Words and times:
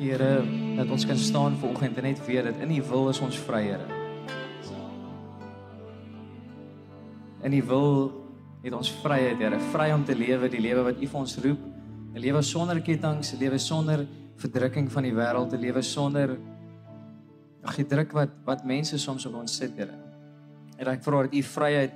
dankie 0.00 0.16
Here 0.16 0.76
dat 0.76 0.90
ons 0.90 1.04
kan 1.04 1.16
staan 1.16 1.56
vanoggend 1.60 1.96
en 1.96 2.02
net 2.02 2.20
weet 2.26 2.44
dat 2.44 2.56
in 2.56 2.70
U 2.72 2.82
wil 2.88 3.08
is 3.08 3.20
ons 3.20 3.36
vry, 3.36 3.62
Here. 3.62 3.86
In 7.42 7.52
U 7.52 7.62
wil 7.62 8.12
het 8.62 8.72
ons 8.72 8.90
vryheid, 9.02 9.38
Here, 9.38 9.58
vry 9.72 9.92
om 9.92 10.04
te 10.04 10.16
lewe 10.16 10.48
die 10.48 10.60
lewe 10.60 10.82
wat 10.82 10.96
U 10.96 11.06
vir 11.06 11.20
ons 11.20 11.36
roep, 11.36 11.60
'n 12.14 12.18
lewe 12.18 12.42
sonder 12.42 12.80
kettinge, 12.80 13.20
'n 13.20 13.38
lewe 13.38 13.58
sonder 13.58 14.06
verdrukking 14.36 14.90
van 14.90 15.02
die 15.02 15.12
wêreld, 15.12 15.52
'n 15.52 15.60
lewe 15.60 15.82
sonder 15.82 16.38
die 17.76 17.84
druk 17.84 18.12
wat 18.12 18.30
wat 18.44 18.64
mense 18.64 18.98
soms 18.98 19.26
op 19.26 19.34
ons 19.34 19.56
sit, 19.56 19.76
Here. 19.76 19.94
En 20.78 20.86
ek 20.86 21.02
vra 21.02 21.22
dat 21.22 21.34
U 21.34 21.42
vryheid 21.42 21.92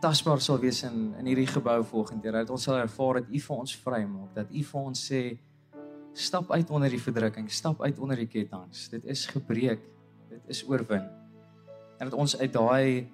tasbaar 0.00 0.40
sal 0.40 0.58
wees 0.58 0.82
in 0.82 1.14
in 1.18 1.26
hierdie 1.26 1.46
gebou 1.46 1.82
volgende 1.82 2.28
Here, 2.28 2.44
dat 2.44 2.50
ons 2.50 2.62
sal 2.62 2.76
ervaar 2.76 3.14
dat 3.14 3.30
U 3.32 3.38
vir 3.38 3.56
ons 3.56 3.76
vrymaak, 3.76 4.34
dat 4.34 4.46
U 4.50 4.62
vir 4.62 4.80
ons 4.80 5.12
sê 5.12 5.38
stap 6.12 6.50
uit 6.50 6.70
onder 6.70 6.90
die 6.90 7.00
verdrukking, 7.00 7.50
stap 7.50 7.82
uit 7.82 7.98
onder 7.98 8.16
die 8.16 8.26
kettinge. 8.26 8.88
Dit 8.90 9.04
is 9.04 9.26
gebreek. 9.26 9.80
Dit 10.28 10.42
is 10.46 10.64
oorwin. 10.68 11.08
En 11.98 12.08
dat 12.10 12.14
ons 12.14 12.36
uit 12.38 12.52
daai 12.52 13.08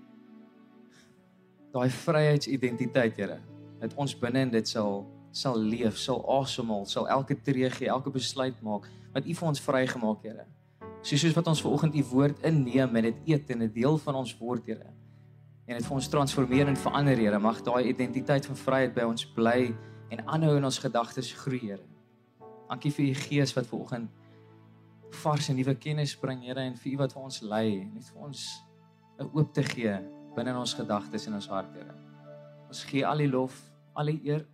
daai 1.75 1.91
vryheidsidentiteit, 1.91 3.17
Here, 3.19 3.41
dat 3.81 3.95
ons 3.99 4.15
binne 4.19 4.45
in 4.47 4.53
dit 4.53 4.69
sal 4.69 5.03
sal 5.35 5.59
leef, 5.59 5.97
sal 5.99 6.21
asemhaal, 6.31 6.85
sal 6.87 7.09
elke 7.11 7.35
tree 7.35 7.67
gee, 7.75 7.89
elke 7.91 8.13
besluit 8.15 8.61
maak 8.63 8.87
wat 9.15 9.27
U 9.27 9.35
vir 9.35 9.49
ons 9.49 9.63
vrygemaak, 9.63 10.23
Here. 10.23 10.45
Soos 11.03 11.25
soos 11.25 11.35
wat 11.35 11.49
ons 11.51 11.63
ver 11.63 11.75
oggend 11.75 11.97
U 11.99 12.05
woord 12.13 12.45
inneem 12.47 13.01
en 13.01 13.09
dit 13.11 13.33
eet 13.33 13.51
en 13.51 13.63
'n 13.63 13.73
deel 13.75 13.99
van 13.99 14.15
ons 14.23 14.37
word, 14.39 14.67
Here. 14.67 14.91
En 15.67 15.77
dit 15.77 15.87
vir 15.87 15.95
ons 15.95 16.09
transformeer 16.09 16.69
en 16.69 16.77
verander, 16.77 17.17
Here. 17.17 17.39
Mag 17.39 17.63
daai 17.63 17.89
identiteit 17.89 18.47
van 18.47 18.57
vryheid 18.57 18.95
by 18.95 19.03
ons 19.03 19.27
bly 19.27 19.75
en 20.11 20.27
aanhou 20.27 20.57
in 20.57 20.65
ons 20.65 20.79
gedagtes 20.79 21.33
groei, 21.33 21.61
Here. 21.61 21.94
Dankie 22.69 22.93
vir 22.93 23.05
u 23.11 23.15
gees 23.15 23.53
wat 23.55 23.67
ver 23.67 23.79
oggend 23.79 24.11
vars 25.15 25.49
en 25.49 25.57
nuwe 25.57 25.75
kennis 25.79 26.17
bring, 26.19 26.43
Here, 26.43 26.61
en 26.61 26.77
vir 26.77 26.93
u 26.93 26.97
wat 27.03 27.15
vir 27.15 27.23
ons 27.23 27.41
lei, 27.43 27.85
net 27.85 28.09
vir 28.11 28.23
ons 28.29 28.41
'n 29.21 29.31
oop 29.33 29.53
te 29.55 29.63
gee 29.63 29.95
binne 30.35 30.51
in 30.51 30.57
ons 30.57 30.75
gedagtes 30.75 31.27
en 31.27 31.35
ons 31.35 31.49
hart, 31.49 31.73
Here. 31.75 31.95
Ons 32.69 32.85
gee 32.85 33.07
al 33.07 33.19
die 33.19 33.29
lof, 33.29 33.55
al 33.95 34.07
die 34.07 34.21
eer. 34.25 34.47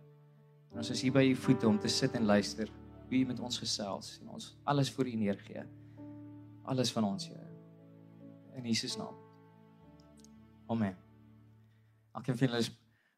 En 0.71 0.77
ons 0.77 0.89
is 0.89 1.01
hier 1.01 1.11
by 1.11 1.23
u 1.31 1.35
voete 1.35 1.67
om 1.67 1.79
te 1.79 1.87
sit 1.89 2.13
en 2.15 2.25
luister 2.25 2.69
hoe 3.09 3.17
u 3.17 3.25
met 3.25 3.39
ons 3.39 3.57
gesels 3.59 4.19
en 4.21 4.29
ons 4.29 4.57
alles 4.63 4.91
voor 4.91 5.07
u 5.07 5.15
neergee. 5.15 5.63
Alles 6.63 6.91
van 6.91 7.03
ons, 7.03 7.27
Here. 7.27 7.47
In 8.55 8.63
Jesus 8.63 8.97
naam. 8.97 9.15
Amen. 10.67 10.95
Elkeen 12.13 12.37
van 12.37 12.47
julle 12.47 12.59
is 12.59 12.71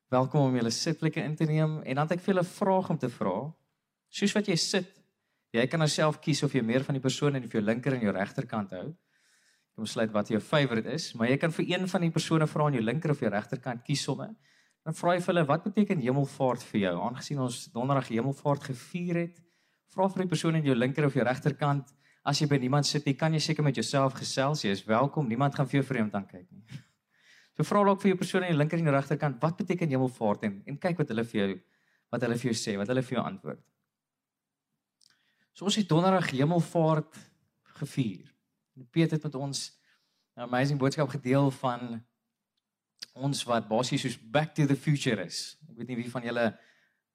welkom 0.09 0.41
om 0.41 0.55
julle 0.55 0.69
sitplekke 0.69 1.21
in 1.21 1.35
te 1.35 1.45
neem 1.45 1.81
en 1.81 1.95
dan 1.95 2.07
het 2.07 2.17
ek 2.17 2.23
vir 2.23 2.33
julle 2.33 2.45
'n 2.45 2.55
vraag 2.55 2.89
om 2.89 2.97
te 2.97 3.09
vra. 3.09 3.53
Soos 4.13 4.33
wat 4.37 4.45
jy 4.49 4.55
sit, 4.61 4.89
jy 5.53 5.63
kan 5.69 5.81
jouself 5.81 6.19
kies 6.21 6.43
of 6.45 6.53
jy 6.53 6.61
meer 6.65 6.83
van 6.85 6.93
die 6.93 7.01
persoon 7.01 7.39
in 7.39 7.47
jou 7.49 7.61
linker 7.63 7.95
en 7.95 8.03
jou 8.05 8.13
regterkant 8.13 8.75
hou. 8.77 8.85
Jy 8.93 9.79
kan 9.79 9.87
besluit 9.87 10.11
wat 10.13 10.29
jou 10.29 10.41
favourite 10.43 10.91
is, 10.93 11.07
maar 11.17 11.31
jy 11.31 11.39
kan 11.41 11.53
vir 11.55 11.65
een 11.71 11.87
van 11.89 12.05
die 12.05 12.11
persone 12.13 12.45
vra 12.49 12.67
aan 12.67 12.77
jou 12.77 12.83
linker 12.83 13.13
of 13.13 13.23
jou 13.23 13.31
regterkant 13.33 13.81
kies 13.87 14.03
somme. 14.05 14.29
Dan 14.85 14.93
vra 14.93 15.15
jy 15.15 15.23
vir 15.23 15.33
hulle 15.33 15.45
wat 15.49 15.65
beteken 15.65 16.03
hemelvaart 16.03 16.65
vir 16.69 16.81
jou? 16.83 16.93
Aangesien 17.07 17.41
ons 17.41 17.57
donderdag 17.73 18.11
hemelvaart 18.13 18.69
gevier 18.69 19.21
het, 19.23 19.41
vra 19.95 20.05
vir 20.13 20.25
die 20.27 20.31
persoon 20.35 20.61
in 20.61 20.69
jou 20.69 20.77
linker 20.77 21.09
of 21.09 21.17
jou 21.17 21.25
regterkant 21.25 21.89
as 22.23 22.39
jy 22.39 22.47
by 22.53 22.61
niemand 22.61 22.87
sit 22.87 23.09
nie, 23.09 23.17
kan 23.17 23.33
jy 23.33 23.41
seker 23.43 23.65
met 23.65 23.81
jouself 23.81 24.13
gesels. 24.19 24.61
Jy 24.63 24.77
is 24.77 24.85
welkom. 24.87 25.25
Niemand 25.27 25.57
gaan 25.57 25.67
vir 25.67 25.81
jou 25.81 25.87
vreemd 25.89 26.13
aankyk 26.15 26.45
nie. 26.53 26.79
So 27.57 27.65
vra 27.65 27.81
dalk 27.89 28.01
vir 28.01 28.13
jou 28.13 28.21
persoon 28.21 28.45
aan 28.45 28.53
die 28.53 28.61
linker 28.61 28.79
en 28.79 28.87
die 28.87 28.93
regterkant, 28.93 29.41
wat 29.41 29.57
beteken 29.59 29.89
hemelvaart 29.89 30.47
en 30.47 30.61
en 30.69 30.79
kyk 30.85 31.01
wat 31.01 31.11
hulle 31.13 31.25
vir 31.33 31.41
jou 31.41 31.53
wat 32.13 32.23
hulle 32.27 32.37
vir 32.37 32.51
jou 32.51 32.57
sê, 32.61 32.77
wat 32.77 32.93
hulle 32.93 33.01
vir 33.01 33.17
jou 33.17 33.25
antwoord. 33.25 33.61
So 35.53 35.67
ons 35.69 35.75
het 35.77 35.89
donderdag 35.89 36.31
hemelvaart 36.33 37.17
gevier. 37.77 38.25
En 38.73 38.87
Piet 38.89 39.11
het 39.11 39.23
met 39.23 39.35
ons 39.35 39.79
'n 40.35 40.41
amazing 40.41 40.79
boodskap 40.79 41.09
gedeel 41.09 41.51
van 41.51 42.03
ons 43.13 43.43
wat 43.43 43.67
basies 43.67 44.01
soos 44.01 44.17
back 44.17 44.55
to 44.55 44.65
the 44.65 44.75
future 44.75 45.25
is. 45.25 45.57
Ek 45.69 45.77
weet 45.77 45.87
nie 45.87 45.95
wie 45.95 46.11
van 46.11 46.23
julle 46.23 46.59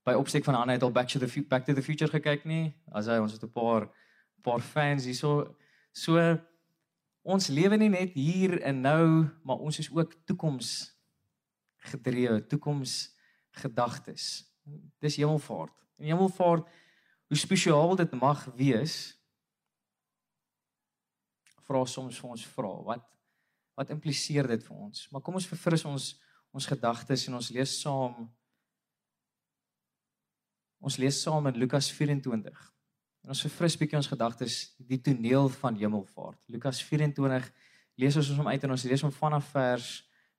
by 0.05 0.13
opstek 0.13 0.45
van 0.45 0.55
Anna 0.55 0.73
het 0.73 0.83
al 0.83 0.93
back 0.93 1.09
to 1.09 1.19
the 1.19 1.43
back 1.43 1.65
to 1.65 1.75
the 1.75 1.83
future 1.83 2.11
gekyk 2.11 2.45
nie. 2.45 2.75
As 2.93 3.07
hy 3.07 3.19
ons 3.19 3.33
het 3.33 3.43
'n 3.43 3.51
paar 3.51 3.91
paar 4.43 4.61
fans 4.61 5.05
hierso 5.05 5.57
so 5.93 6.39
ons 7.23 7.49
lewe 7.49 7.77
nie 7.77 7.89
net 7.89 8.13
hier 8.15 8.63
en 8.63 8.81
nou, 8.81 9.29
maar 9.43 9.59
ons 9.59 9.79
is 9.79 9.91
ook 9.91 10.15
toekoms 10.25 10.95
gedrewe, 11.77 12.47
toekoms 12.47 13.17
gedagtes. 13.51 14.45
Dis 15.01 15.17
hemelvaart. 15.17 15.75
En 15.97 16.05
hemelvaart 16.05 16.69
hoe 17.29 17.37
spesiaal 17.39 17.97
dit 17.97 18.13
mag 18.17 18.45
wees 18.57 18.97
vra 21.69 21.85
soms 21.85 22.17
vir 22.21 22.35
ons 22.35 22.47
vra 22.57 22.73
wat 22.89 23.05
wat 23.79 23.93
impliseer 23.95 24.49
dit 24.51 24.65
vir 24.67 24.75
ons? 24.75 25.05
Maar 25.13 25.23
kom 25.23 25.37
ons 25.39 25.47
verfris 25.47 25.85
ons 25.87 26.09
ons 26.57 26.67
gedagtes 26.67 27.27
en 27.29 27.37
ons 27.39 27.51
lees 27.55 27.75
saam 27.83 28.25
ons 30.83 30.97
lees 30.99 31.21
saam 31.23 31.47
in 31.51 31.61
Lukas 31.61 31.91
24 31.95 32.65
en 33.23 33.35
ons 33.35 33.45
verfris 33.45 33.77
bietjie 33.79 33.99
ons 34.01 34.11
gedagtes 34.11 34.57
die 34.79 34.99
toneel 35.03 35.51
van 35.61 35.77
hemelvaart. 35.77 36.41
Lukas 36.49 36.81
24 36.89 37.47
lees 38.01 38.17
ons 38.17 38.33
hom 38.39 38.49
uit 38.49 38.65
en 38.65 38.75
ons 38.75 38.87
lees 38.89 39.05
hom 39.05 39.15
vanaf 39.15 39.53
vers 39.53 39.93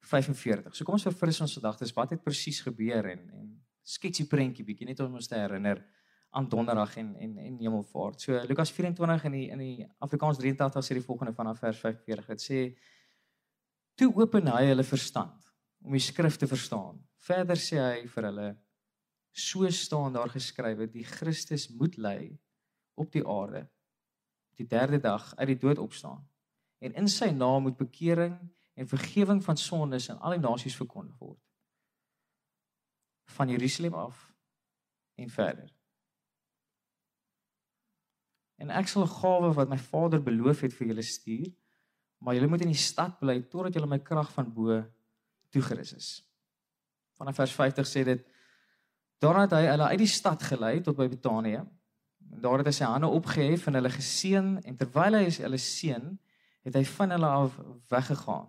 45 0.09 0.73
so 0.73 0.87
kom 0.87 0.97
ons 0.97 1.07
verfris 1.07 1.39
ons 1.45 1.55
gedagtes 1.61 1.93
wat 1.95 2.15
het 2.15 2.25
presies 2.25 2.63
gebeur 2.65 3.13
en 3.13 3.23
en 3.37 3.47
sketsie 3.89 4.27
prentjie 4.29 4.65
bietjie 4.65 4.89
net 4.89 4.99
om 5.05 5.15
ons 5.21 5.29
te 5.29 5.37
herinner 5.37 5.79
aan 6.29 6.49
donderdag 6.49 6.95
en 6.97 7.15
en 7.15 7.37
en 7.37 7.57
hemelvaart. 7.59 8.21
So 8.21 8.39
Lukas 8.47 8.71
24 8.71 9.23
in 9.23 9.31
die 9.31 9.47
in 9.49 9.57
die 9.57 9.87
Afrikaans 9.97 10.37
83 10.37 10.85
sê 10.85 10.97
die 10.97 11.05
volgende 11.05 11.33
vanaf 11.33 11.59
vers 11.59 11.79
45. 11.79 12.27
Dit 12.27 12.41
sê 12.41 12.59
toe 13.95 14.13
open 14.15 14.47
hy 14.47 14.65
hulle 14.71 14.83
verstand 14.83 15.53
om 15.81 15.95
die 15.95 16.03
skrif 16.03 16.37
te 16.37 16.47
verstaan. 16.47 16.99
Verder 17.15 17.57
sê 17.57 17.79
hy 17.81 18.07
vir 18.07 18.29
hulle 18.29 18.49
so 19.31 19.69
staan 19.69 20.13
daar 20.13 20.29
geskrywe 20.29 20.87
die 20.87 21.03
Christus 21.03 21.69
moet 21.69 21.97
ly 21.97 22.39
op 22.93 23.11
die 23.11 23.25
aarde 23.25 23.67
die 24.59 24.67
derde 24.67 24.99
dag 24.99 25.35
uit 25.35 25.47
die 25.47 25.57
dood 25.57 25.79
opstaan 25.79 26.25
en 26.79 26.93
in 26.93 27.07
sy 27.07 27.31
naam 27.31 27.63
moet 27.63 27.77
bekering 27.77 28.35
en 28.73 28.87
vergifnis 28.87 29.45
van 29.45 29.57
sondes 29.57 30.09
aan 30.09 30.19
al 30.19 30.35
die 30.35 30.43
nasies 30.43 30.75
verkondig 30.75 31.19
word 31.19 31.39
van 33.37 33.49
Jerusalem 33.49 33.93
af 33.93 34.25
en 35.15 35.29
verder 35.29 35.71
En 38.59 38.71
ek 38.75 38.87
sal 38.87 39.03
'n 39.03 39.15
gawe 39.21 39.53
wat 39.55 39.69
my 39.69 39.77
Vader 39.77 40.21
beloof 40.23 40.61
het 40.61 40.73
vir 40.73 40.87
julle 40.87 41.01
stuur, 41.01 41.47
maar 42.19 42.35
julle 42.35 42.47
moet 42.47 42.61
in 42.61 42.73
die 42.73 42.85
stad 42.89 43.19
bly 43.19 43.41
totdat 43.41 43.73
julle 43.73 43.87
my 43.87 43.99
krag 43.99 44.31
van 44.31 44.53
bo 44.53 44.83
toegerus 45.49 45.93
is. 45.93 46.09
Vanaf 47.17 47.35
vers 47.35 47.55
50 47.55 47.87
sê 47.87 48.03
dit 48.03 48.25
daarna 49.19 49.41
het 49.47 49.55
hy 49.55 49.65
hulle 49.67 49.87
uit 49.91 49.99
die 49.99 50.07
stad 50.07 50.43
gelei 50.43 50.81
tot 50.81 50.95
by 50.95 51.07
Betanië. 51.07 51.65
Daar 52.19 52.57
het 52.57 52.67
hy 52.67 52.75
sy 52.75 52.87
hande 52.87 53.07
opgehef 53.07 53.67
en 53.67 53.73
hulle 53.79 53.89
geseën 53.89 54.59
en 54.63 54.77
terwyl 54.77 55.17
hy 55.17 55.25
hulle 55.29 55.57
seën, 55.57 56.19
het 56.67 56.75
hy 56.75 56.83
van 56.85 57.15
hulle 57.15 57.27
af 57.27 57.59
weggegaan. 57.89 58.47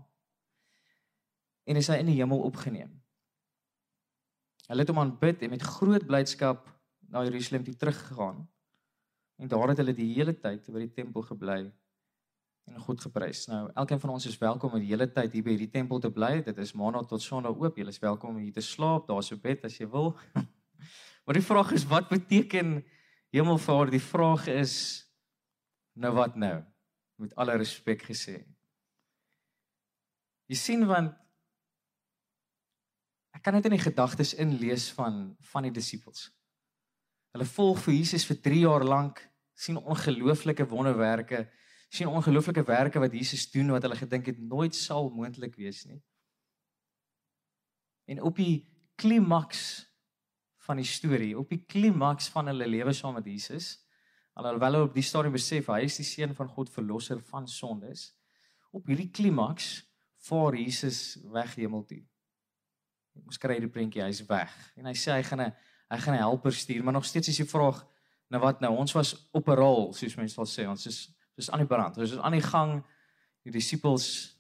En 1.66 1.77
is 1.77 1.88
hy 1.88 2.00
in 2.03 2.10
die 2.10 2.19
hemel 2.19 2.42
opgeneem. 2.42 2.92
Hulle 4.66 4.84
het 4.84 4.91
hom 4.91 5.03
aanbid 5.03 5.42
en 5.42 5.50
met 5.50 5.62
groot 5.62 6.06
blydskap 6.06 6.66
na 7.10 7.22
Jerusalem 7.27 7.65
toe 7.65 7.75
teruggegaan. 7.77 8.48
En 9.40 9.48
daar 9.48 9.68
het 9.72 9.78
hulle 9.80 9.94
die 9.96 10.10
hele 10.12 10.34
tyd 10.36 10.66
by 10.68 10.82
die 10.82 10.92
tempel 10.92 11.24
gebly 11.24 11.62
en 12.70 12.82
God 12.84 13.00
geprys. 13.00 13.46
Nou, 13.48 13.62
elkeen 13.72 14.00
van 14.02 14.12
ons 14.12 14.26
is 14.28 14.36
welkom 14.38 14.74
om 14.76 14.82
die 14.82 14.90
hele 14.90 15.06
tyd 15.08 15.32
hier 15.32 15.44
by 15.46 15.54
hierdie 15.54 15.70
tempel 15.72 16.02
te 16.02 16.10
bly. 16.12 16.42
Dit 16.44 16.58
is 16.60 16.74
maandag 16.76 17.06
tot 17.08 17.24
sonderdag 17.24 17.62
oop. 17.64 17.78
Jy 17.80 17.86
is 17.88 17.98
welkom 18.02 18.34
om 18.34 18.42
hier 18.42 18.52
te 18.52 18.64
slaap. 18.64 19.06
Daar's 19.08 19.32
'n 19.32 19.40
bed 19.40 19.64
as 19.64 19.78
jy 19.78 19.88
wil. 19.88 20.12
maar 21.24 21.38
die 21.38 21.46
vraag 21.46 21.72
is 21.72 21.86
wat 21.88 22.08
beteken 22.08 22.84
Hemelvader? 23.32 23.90
Die 23.90 24.02
vraag 24.02 24.46
is 24.46 25.08
nou 25.97 26.12
wat 26.15 26.36
nou? 26.36 26.60
Met 27.16 27.34
alle 27.34 27.56
respek 27.56 28.03
gesê. 28.03 28.44
Jy 30.47 30.56
sien 30.56 30.86
want 30.86 31.16
ek 33.32 33.42
kan 33.42 33.54
net 33.54 33.65
in 33.65 33.78
die 33.78 33.88
gedagtes 33.88 34.34
inlees 34.34 34.91
van 34.92 35.34
van 35.41 35.62
die 35.62 35.72
disippels. 35.72 36.28
Hulle 37.32 37.47
volg 37.47 37.78
vir 37.88 37.94
Jesus 37.94 38.26
vir 38.26 38.36
3 38.36 38.62
jaar 38.66 38.84
lank 38.84 39.29
sien 39.60 39.77
ongelooflike 39.77 40.65
wonderwerke, 40.71 41.45
sien 41.92 42.09
ongelooflike 42.09 42.65
werke 42.65 43.03
wat 43.03 43.12
Jesus 43.12 43.51
doen 43.53 43.74
wat 43.74 43.84
hulle 43.84 43.98
gedink 43.98 44.30
het 44.30 44.39
nooit 44.41 44.77
sal 44.77 45.10
moontlik 45.12 45.59
wees 45.60 45.84
nie. 45.89 46.01
En 48.10 48.22
op 48.27 48.41
die 48.41 48.65
klimaks 49.01 49.84
van 50.65 50.80
die 50.80 50.89
storie, 50.89 51.34
op 51.39 51.51
die 51.53 51.60
klimaks 51.68 52.30
van 52.33 52.51
hulle 52.51 52.68
lewe 52.68 52.95
saam 52.97 53.18
met 53.18 53.28
Jesus, 53.28 53.74
alhoewel 54.39 54.78
hulle 54.78 54.89
op 54.89 54.97
die 54.97 55.04
storie 55.04 55.33
besef 55.34 55.68
hy 55.72 55.83
is 55.89 55.98
die 56.01 56.09
seun 56.09 56.33
van 56.36 56.48
God 56.48 56.72
verlosser 56.72 57.21
van 57.30 57.48
sondes, 57.51 58.10
op 58.72 58.86
hierdie 58.89 59.10
klimaks 59.13 59.80
vaar 60.28 60.56
Jesus 60.56 61.18
weg 61.33 61.56
hemel 61.59 61.84
toe. 61.89 62.01
Ons 63.27 63.41
kry 63.41 63.59
die 63.60 63.68
prentjie, 63.68 64.04
hy's 64.04 64.22
weg. 64.28 64.53
En 64.78 64.86
hy 64.89 64.95
sê 64.97 65.16
hy 65.18 65.24
gaan 65.27 65.41
'n 65.48 65.53
hy 65.91 65.98
gaan 65.98 66.15
'n 66.15 66.22
helper 66.22 66.53
stuur, 66.54 66.84
maar 66.84 66.95
nog 66.95 67.04
steeds 67.04 67.28
is 67.28 67.42
die 67.42 67.51
vraag 67.51 67.84
Nou 68.30 68.42
wat 68.42 68.60
nou? 68.62 68.71
Ons 68.78 68.92
was 68.94 69.15
op 69.34 69.48
'n 69.48 69.59
rol, 69.59 69.92
soos 69.92 70.15
mense 70.16 70.34
sal 70.34 70.47
sê. 70.47 70.68
Ons 70.68 70.86
is 70.86 71.10
soos 71.34 71.50
aan 71.50 71.59
die 71.59 71.66
brand. 71.66 71.97
Ons 71.98 72.10
is 72.10 72.18
aan 72.18 72.36
die 72.36 72.44
gang. 72.44 72.84
Die 73.42 73.53
disippels 73.53 74.36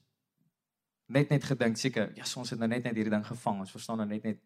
net 1.06 1.28
net 1.28 1.44
gedink 1.44 1.76
seker, 1.76 2.12
ja, 2.14 2.24
ons 2.36 2.50
het 2.50 2.58
nou 2.58 2.68
net 2.68 2.84
net 2.84 2.94
hierdie 2.94 3.10
ding 3.12 3.26
gevang. 3.26 3.58
Ons 3.64 3.70
verstaan 3.70 3.96
nou 3.96 4.06
net 4.08 4.22
net 4.22 4.38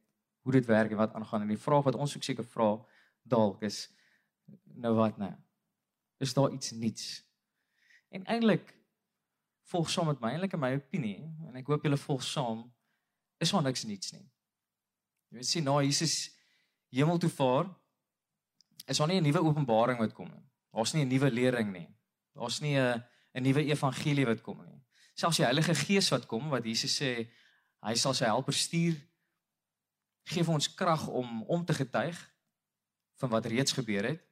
hoe 0.45 0.53
dit 0.53 0.67
werk 0.67 0.91
en 0.91 0.97
wat 0.97 1.13
aangaan. 1.13 1.43
En 1.43 1.49
die 1.49 1.61
vraag 1.61 1.85
wat 1.85 1.95
ons 1.95 2.17
ook 2.17 2.23
seker 2.23 2.45
vra 2.45 2.79
dalk 3.23 3.63
is 3.63 3.91
nou 4.65 4.95
wat 4.95 5.19
nou? 5.19 5.33
Is 6.19 6.35
daar 6.35 6.53
iets 6.53 6.71
nuuts? 6.71 7.25
En 8.09 8.25
eintlik 8.25 8.75
volg 9.73 9.91
saam 9.91 10.07
met 10.07 10.21
my, 10.21 10.31
eintlik 10.35 10.53
in 10.53 10.61
my 10.61 10.73
opinie 10.77 11.19
en 11.49 11.57
ek 11.57 11.69
hoop 11.69 11.85
julle 11.85 11.99
volg 12.01 12.23
saam, 12.23 12.65
is 13.43 13.53
daar 13.53 13.65
niks 13.65 13.85
nuuts 13.89 14.13
nie. 14.13 14.25
Jy 15.29 15.41
weet 15.41 15.51
sien 15.51 15.67
nou 15.67 15.81
Jesus 15.83 16.15
hemel 16.95 17.19
toe 17.19 17.33
vaar, 17.33 17.69
is 18.85 18.97
daar 18.99 19.09
nie 19.09 19.21
'n 19.21 19.23
nuwe 19.23 19.43
openbaring 19.43 19.99
wat 19.99 20.13
kom 20.13 20.29
nie. 20.29 20.45
Daar's 20.73 20.93
nie 20.93 21.05
'n 21.05 21.09
nuwe 21.09 21.31
lering 21.31 21.73
nie. 21.73 21.89
Daar's 22.35 22.61
nie 22.61 22.77
'n 22.77 23.05
'n 23.35 23.43
nuwe 23.43 23.65
evangelie 23.65 24.27
wat 24.27 24.41
kom 24.41 24.65
nie. 24.65 24.83
Selfs 25.15 25.37
die 25.37 25.45
Heilige 25.45 25.75
Gees 25.75 26.09
wat 26.11 26.27
kom 26.27 26.49
wat 26.49 26.65
Jesus 26.65 27.01
sê 27.01 27.29
hy 27.83 27.95
sal 27.95 28.15
sy 28.15 28.25
helper 28.25 28.53
stuur 28.53 28.97
gee 30.25 30.45
vir 30.45 30.55
ons 30.55 30.75
krag 30.75 31.09
om 31.09 31.43
om 31.43 31.65
te 31.65 31.75
getuig 31.75 32.19
van 33.21 33.31
wat 33.31 33.47
reeds 33.47 33.73
gebeur 33.73 34.05
het. 34.05 34.23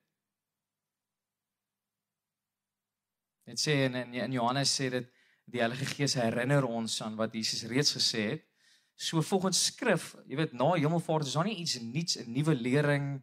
Dit 3.44 3.60
sê 3.60 3.84
in 3.88 3.94
in 4.14 4.32
Johannes 4.32 4.81
sê 4.81 4.88
dit 4.90 5.10
die 5.52 5.60
Heilige 5.60 5.87
Gees 5.87 6.14
herinner 6.14 6.64
ons 6.64 7.00
aan 7.02 7.16
wat 7.19 7.34
Jesus 7.34 7.66
reeds 7.69 7.93
gesê 7.96 8.28
het. 8.31 8.49
So 8.94 9.22
volgens 9.22 9.64
skrif, 9.64 10.12
jy 10.28 10.37
weet 10.37 10.52
na 10.52 10.72
hemelvaart 10.75 11.26
is 11.26 11.34
daar 11.37 11.49
nie 11.49 11.58
iets 11.58 11.81
nuuts, 11.81 12.16
'n 12.16 12.32
nuwe 12.32 12.54
lering, 12.54 13.22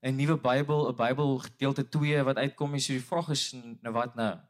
'n 0.00 0.16
nuwe 0.16 0.36
Bybel, 0.40 0.88
'n 0.88 0.96
Bybel 0.96 1.38
gedeelte 1.38 1.88
2 1.88 2.22
wat 2.22 2.36
uitkom 2.36 2.70
nie. 2.70 2.80
So 2.80 2.92
die 2.92 3.04
vraag 3.04 3.28
is 3.28 3.52
nou 3.52 3.92
wat 3.92 4.14
nou? 4.14 4.40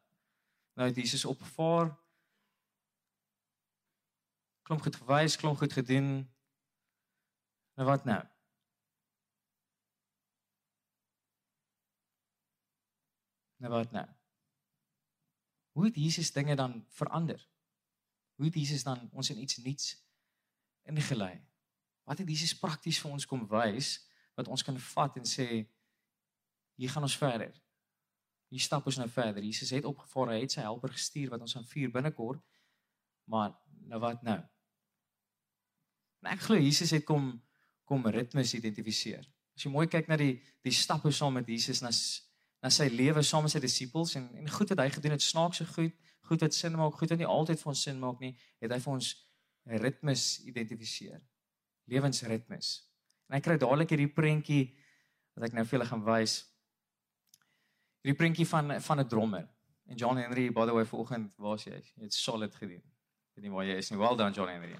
Nou 0.74 0.88
het 0.88 0.96
Jesus 0.96 1.24
opgevaar. 1.24 1.98
Klomp 4.62 4.82
goed 4.82 4.96
gewys, 4.96 5.36
klomp 5.36 5.58
goed 5.58 5.72
gedoen. 5.72 6.30
Nou 7.74 7.88
wat 7.88 8.04
nou? 8.04 8.22
Nou 13.56 13.72
wat 13.72 13.90
nou? 13.90 14.06
Hoe 15.72 15.84
het 15.84 15.94
Jesus 15.94 16.32
dinge 16.32 16.54
dan 16.54 16.86
verander? 16.88 17.48
Hoe 18.34 18.44
het 18.44 18.54
Jesus 18.54 18.82
dan 18.82 19.10
ons 19.12 19.30
in 19.30 19.38
iets 19.38 19.56
nuuts 19.56 20.06
ingelei? 20.82 21.40
Wat 22.02 22.18
het 22.18 22.28
Jesus 22.28 22.58
prakties 22.58 23.00
vir 23.00 23.10
ons 23.10 23.26
kom 23.26 23.48
wys 23.48 24.09
wat 24.40 24.48
ons 24.48 24.64
kan 24.66 24.78
vat 24.90 25.18
en 25.20 25.28
sê 25.28 25.48
hier 26.80 26.90
gaan 26.90 27.04
ons 27.06 27.16
verder. 27.20 27.52
Hier 28.50 28.62
stap 28.64 28.86
ons 28.88 28.98
nou 28.98 29.08
verder. 29.08 29.44
Jesus 29.44 29.70
het 29.70 29.86
opgevaar, 29.86 30.32
hy 30.34 30.40
het 30.42 30.56
sy 30.56 30.64
helper 30.64 30.90
gestuur 30.96 31.30
wat 31.34 31.44
ons 31.44 31.54
aan 31.58 31.68
vuur 31.70 31.92
binnekort. 31.94 32.40
Maar 33.30 33.52
nou 33.86 34.00
wat 34.02 34.24
nou? 34.26 34.38
En 36.20 36.32
ek 36.34 36.42
glo 36.48 36.58
Jesus 36.58 36.92
het 36.96 37.06
kom 37.08 37.36
kom 37.90 38.04
ritmes 38.06 38.52
identifiseer. 38.54 39.24
As 39.56 39.64
jy 39.64 39.70
mooi 39.72 39.88
kyk 39.90 40.06
na 40.10 40.18
die 40.18 40.36
die 40.62 40.74
stappe 40.74 41.10
saam 41.14 41.34
met 41.38 41.48
Jesus 41.48 41.82
na 41.82 41.90
na 42.60 42.70
sy 42.70 42.86
lewe 42.92 43.22
saam 43.24 43.46
met 43.46 43.54
sy 43.54 43.62
disippels 43.62 44.14
en 44.20 44.28
en 44.38 44.50
goed 44.52 44.70
wat 44.70 44.82
hy 44.84 44.90
gedoen 44.94 45.16
het, 45.16 45.24
snaakse 45.24 45.66
goed, 45.72 45.96
goed 46.28 46.44
wat 46.44 46.54
sin 46.54 46.76
maak, 46.78 46.94
goed 46.98 47.10
wat 47.10 47.18
nie 47.18 47.28
altyd 47.28 47.58
vir 47.62 47.72
ons 47.72 47.82
sin 47.82 47.98
maak 47.98 48.20
nie, 48.22 48.34
het 48.62 48.70
hy 48.70 48.78
vir 48.84 48.92
ons 48.92 49.08
ritmes 49.82 50.26
identifiseer. 50.46 51.18
Lewensritmes. 51.90 52.70
En 53.30 53.38
ek 53.38 53.46
kry 53.46 53.56
dadelik 53.62 53.94
hierdie 53.94 54.10
prentjie 54.10 54.64
wat 55.38 55.46
ek 55.46 55.54
nou 55.54 55.64
vir 55.64 55.78
julle 55.78 55.88
gaan 55.88 56.02
wys. 56.04 56.36
Hierdie 58.02 58.18
prentjie 58.18 58.46
van 58.50 58.80
van 58.82 59.00
'n 59.00 59.08
drummer. 59.08 59.48
En 59.86 59.96
John 59.96 60.16
Henry, 60.16 60.50
by 60.50 60.66
the 60.66 60.74
way, 60.74 60.84
vanoggend, 60.84 61.34
waar's 61.38 61.64
jy? 61.64 61.78
Jy 61.96 62.02
het 62.02 62.14
solid 62.14 62.54
gedoen. 62.54 62.82
Ek 62.82 63.36
weet 63.36 63.44
nie 63.44 63.50
waar 63.50 63.64
jy 63.64 63.76
is 63.76 63.90
nie. 63.90 63.98
Well 63.98 64.16
done, 64.16 64.34
John 64.34 64.48
Henry. 64.48 64.74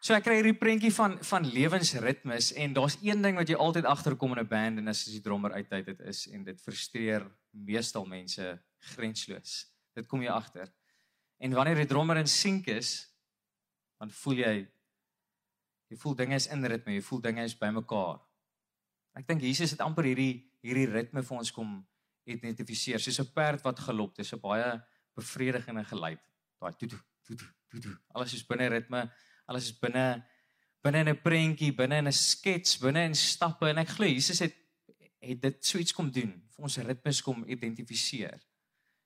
So 0.00 0.14
ek 0.14 0.24
kry 0.24 0.38
hierdie 0.38 0.56
prentjie 0.56 0.92
van 0.94 1.18
van 1.28 1.44
lewensritmes 1.44 2.52
en 2.56 2.72
daar's 2.72 2.96
een 3.02 3.20
ding 3.22 3.36
wat 3.36 3.48
jy 3.48 3.56
altyd 3.56 3.84
agterkom 3.84 4.32
in 4.32 4.40
'n 4.40 4.48
band 4.48 4.78
en 4.78 4.88
as 4.88 5.04
die 5.04 5.20
drummer 5.20 5.52
uit 5.52 5.68
tyd 5.68 5.86
dit 5.86 6.00
is 6.00 6.26
en 6.28 6.44
dit 6.44 6.60
frustreer 6.60 7.26
meestal 7.50 8.06
mense 8.06 8.58
grensloos. 8.94 9.66
Dit 9.94 10.06
kom 10.06 10.22
jy 10.22 10.30
agter. 10.30 10.72
En 11.38 11.52
wanneer 11.52 11.74
die 11.74 11.86
drummer 11.86 12.16
in 12.16 12.26
sink 12.26 12.66
is, 12.66 13.12
dan 13.98 14.10
voel 14.10 14.34
jy 14.34 14.68
jy 15.90 15.98
voel 15.98 16.14
dinge 16.14 16.34
is 16.38 16.46
in 16.46 16.64
ritme, 16.64 16.94
jy 16.94 17.02
voel 17.02 17.20
dinge 17.20 17.44
is 17.44 17.56
bymekaar. 17.58 18.20
Ek 19.18 19.26
dink 19.26 19.42
Jesus 19.42 19.74
het 19.74 19.80
amper 19.84 20.06
hierdie 20.06 20.46
hierdie 20.62 20.86
ritme 20.86 21.22
vir 21.24 21.38
ons 21.38 21.50
kom 21.50 21.80
identifiseer 22.30 23.00
soos 23.00 23.20
'n 23.20 23.32
perd 23.34 23.64
wat 23.64 23.78
galop. 23.78 24.14
Dis 24.14 24.32
'n 24.32 24.40
baie 24.40 24.80
bevredigende 25.16 25.84
geluid. 25.84 26.20
Daai 26.60 26.72
toe 26.78 26.88
toe 26.88 27.00
toe 27.26 27.80
toe. 27.80 27.96
Alles 28.14 28.34
is 28.34 28.46
binne 28.46 28.68
ritme 28.68 29.10
alles 29.50 29.70
is 29.70 29.78
binne 29.78 30.22
binne 30.84 31.02
'n 31.04 31.20
prentjie, 31.22 31.74
binne 31.74 32.00
'n 32.00 32.12
skets, 32.12 32.78
binne 32.78 33.04
in 33.04 33.14
stappe 33.14 33.68
en 33.68 33.78
ek 33.78 33.88
glo 33.88 34.06
Jesus 34.06 34.38
het 34.38 34.54
het 35.20 35.42
dit 35.42 35.64
so 35.64 35.78
iets 35.78 35.92
kom 35.92 36.10
doen, 36.10 36.32
vir 36.48 36.62
ons 36.64 36.76
ritmes 36.76 37.20
kom 37.22 37.44
identifiseer. 37.44 38.40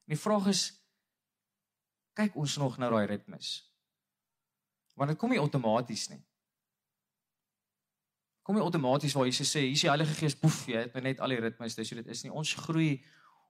En 0.07 0.15
die 0.15 0.19
vraag 0.19 0.47
is 0.47 0.61
kyk 2.15 2.37
ons 2.37 2.57
nog 2.57 2.79
na 2.79 2.89
daai 2.89 3.07
ritmes. 3.07 3.73
Want 4.95 5.11
dit 5.11 5.19
kom 5.19 5.31
nie 5.31 5.41
outomaties 5.41 6.09
nie. 6.09 6.23
Kom 8.44 8.58
nie 8.58 8.64
outomaties 8.64 9.14
waar 9.17 9.25
Jesus 9.25 9.49
sê, 9.55 9.62
hier 9.64 9.73
is 9.73 9.82
die 9.87 9.88
Heilige 9.88 10.14
Gees, 10.19 10.37
poef, 10.37 10.67
jy 10.69 10.82
het 10.85 10.96
net 11.00 11.20
al 11.25 11.32
die 11.32 11.41
ritmes, 11.41 11.76
dis 11.79 11.93
hoe 11.93 12.02
dit 12.02 12.11
is 12.12 12.25
nie. 12.26 12.32
Ons 12.32 12.52
groei, 12.61 12.99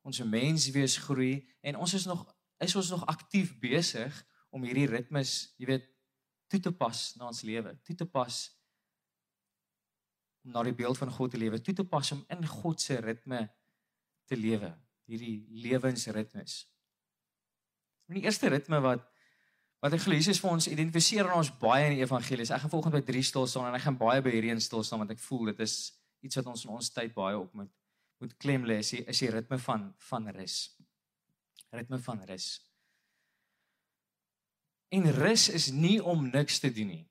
ons 0.07 0.21
mens 0.31 0.69
wees 0.71 0.95
groei 1.03 1.33
en 1.67 1.81
ons 1.83 1.97
is 1.99 2.07
nog 2.07 2.23
is 2.63 2.77
ons 2.79 2.93
nog 2.95 3.03
aktief 3.11 3.51
besig 3.61 4.15
om 4.55 4.63
hierdie 4.65 4.87
ritmes, 4.87 5.33
jy 5.59 5.67
weet, 5.69 5.89
toe 6.49 6.61
te 6.63 6.71
pas 6.71 7.01
na 7.19 7.27
ons 7.29 7.43
lewe, 7.45 7.75
toe 7.85 7.97
te 7.99 8.07
pas 8.07 8.37
om 10.45 10.55
na 10.55 10.63
die 10.63 10.77
beeld 10.77 11.01
van 11.01 11.11
God 11.11 11.35
te 11.35 11.41
lewe, 11.41 11.59
toe 11.59 11.75
te 11.75 11.85
pas 11.89 12.13
om 12.15 12.23
in 12.31 12.47
God 12.47 12.81
se 12.81 13.01
ritme 13.03 13.43
te 14.31 14.39
lewe, 14.39 14.71
hierdie 15.11 15.41
lewensritmes. 15.65 16.61
En 18.09 18.21
die 18.21 18.25
eerste 18.29 18.53
ritme 18.53 18.79
wat 18.85 19.03
wat 19.85 19.93
ek 19.93 20.07
gelees 20.07 20.31
is 20.33 20.41
vir 20.41 20.55
ons 20.55 20.67
identifiseer 20.73 21.29
ons 21.37 21.51
baie 21.61 21.91
in 21.91 21.99
die 21.99 22.05
evangelies. 22.07 22.49
Ek 22.55 22.63
gaan 22.63 22.73
volgende 22.73 23.03
by 23.03 23.05
3 23.05 23.21
stil 23.29 23.45
staan 23.51 23.69
en 23.69 23.77
ek 23.77 23.85
gaan 23.85 23.99
baie 24.01 24.23
by 24.25 24.33
hierdie 24.33 24.55
een 24.55 24.63
stil 24.65 24.81
staan 24.87 25.03
want 25.03 25.13
ek 25.13 25.21
voel 25.21 25.51
dit 25.53 25.61
is 25.67 25.75
iets 26.25 26.41
wat 26.41 26.49
ons 26.55 26.63
in 26.65 26.73
ons 26.73 26.89
tyd 26.95 27.13
baie 27.17 27.37
op 27.37 27.51
moet 27.53 27.73
moet 28.23 28.33
klem 28.41 28.63
lê 28.65 28.79
is 28.81 28.95
die, 28.95 29.03
is 29.11 29.19
die 29.21 29.29
ritme 29.29 29.59
van 29.61 29.91
van 30.09 30.31
rus. 30.33 30.55
Ritme 31.75 31.99
van 32.01 32.23
rus. 32.31 32.47
En 34.95 35.11
rus 35.19 35.49
is 35.53 35.69
nie 35.75 35.99
om 36.01 36.31
niks 36.33 36.63
te 36.63 36.71
doen 36.73 36.95
nie. 36.95 37.05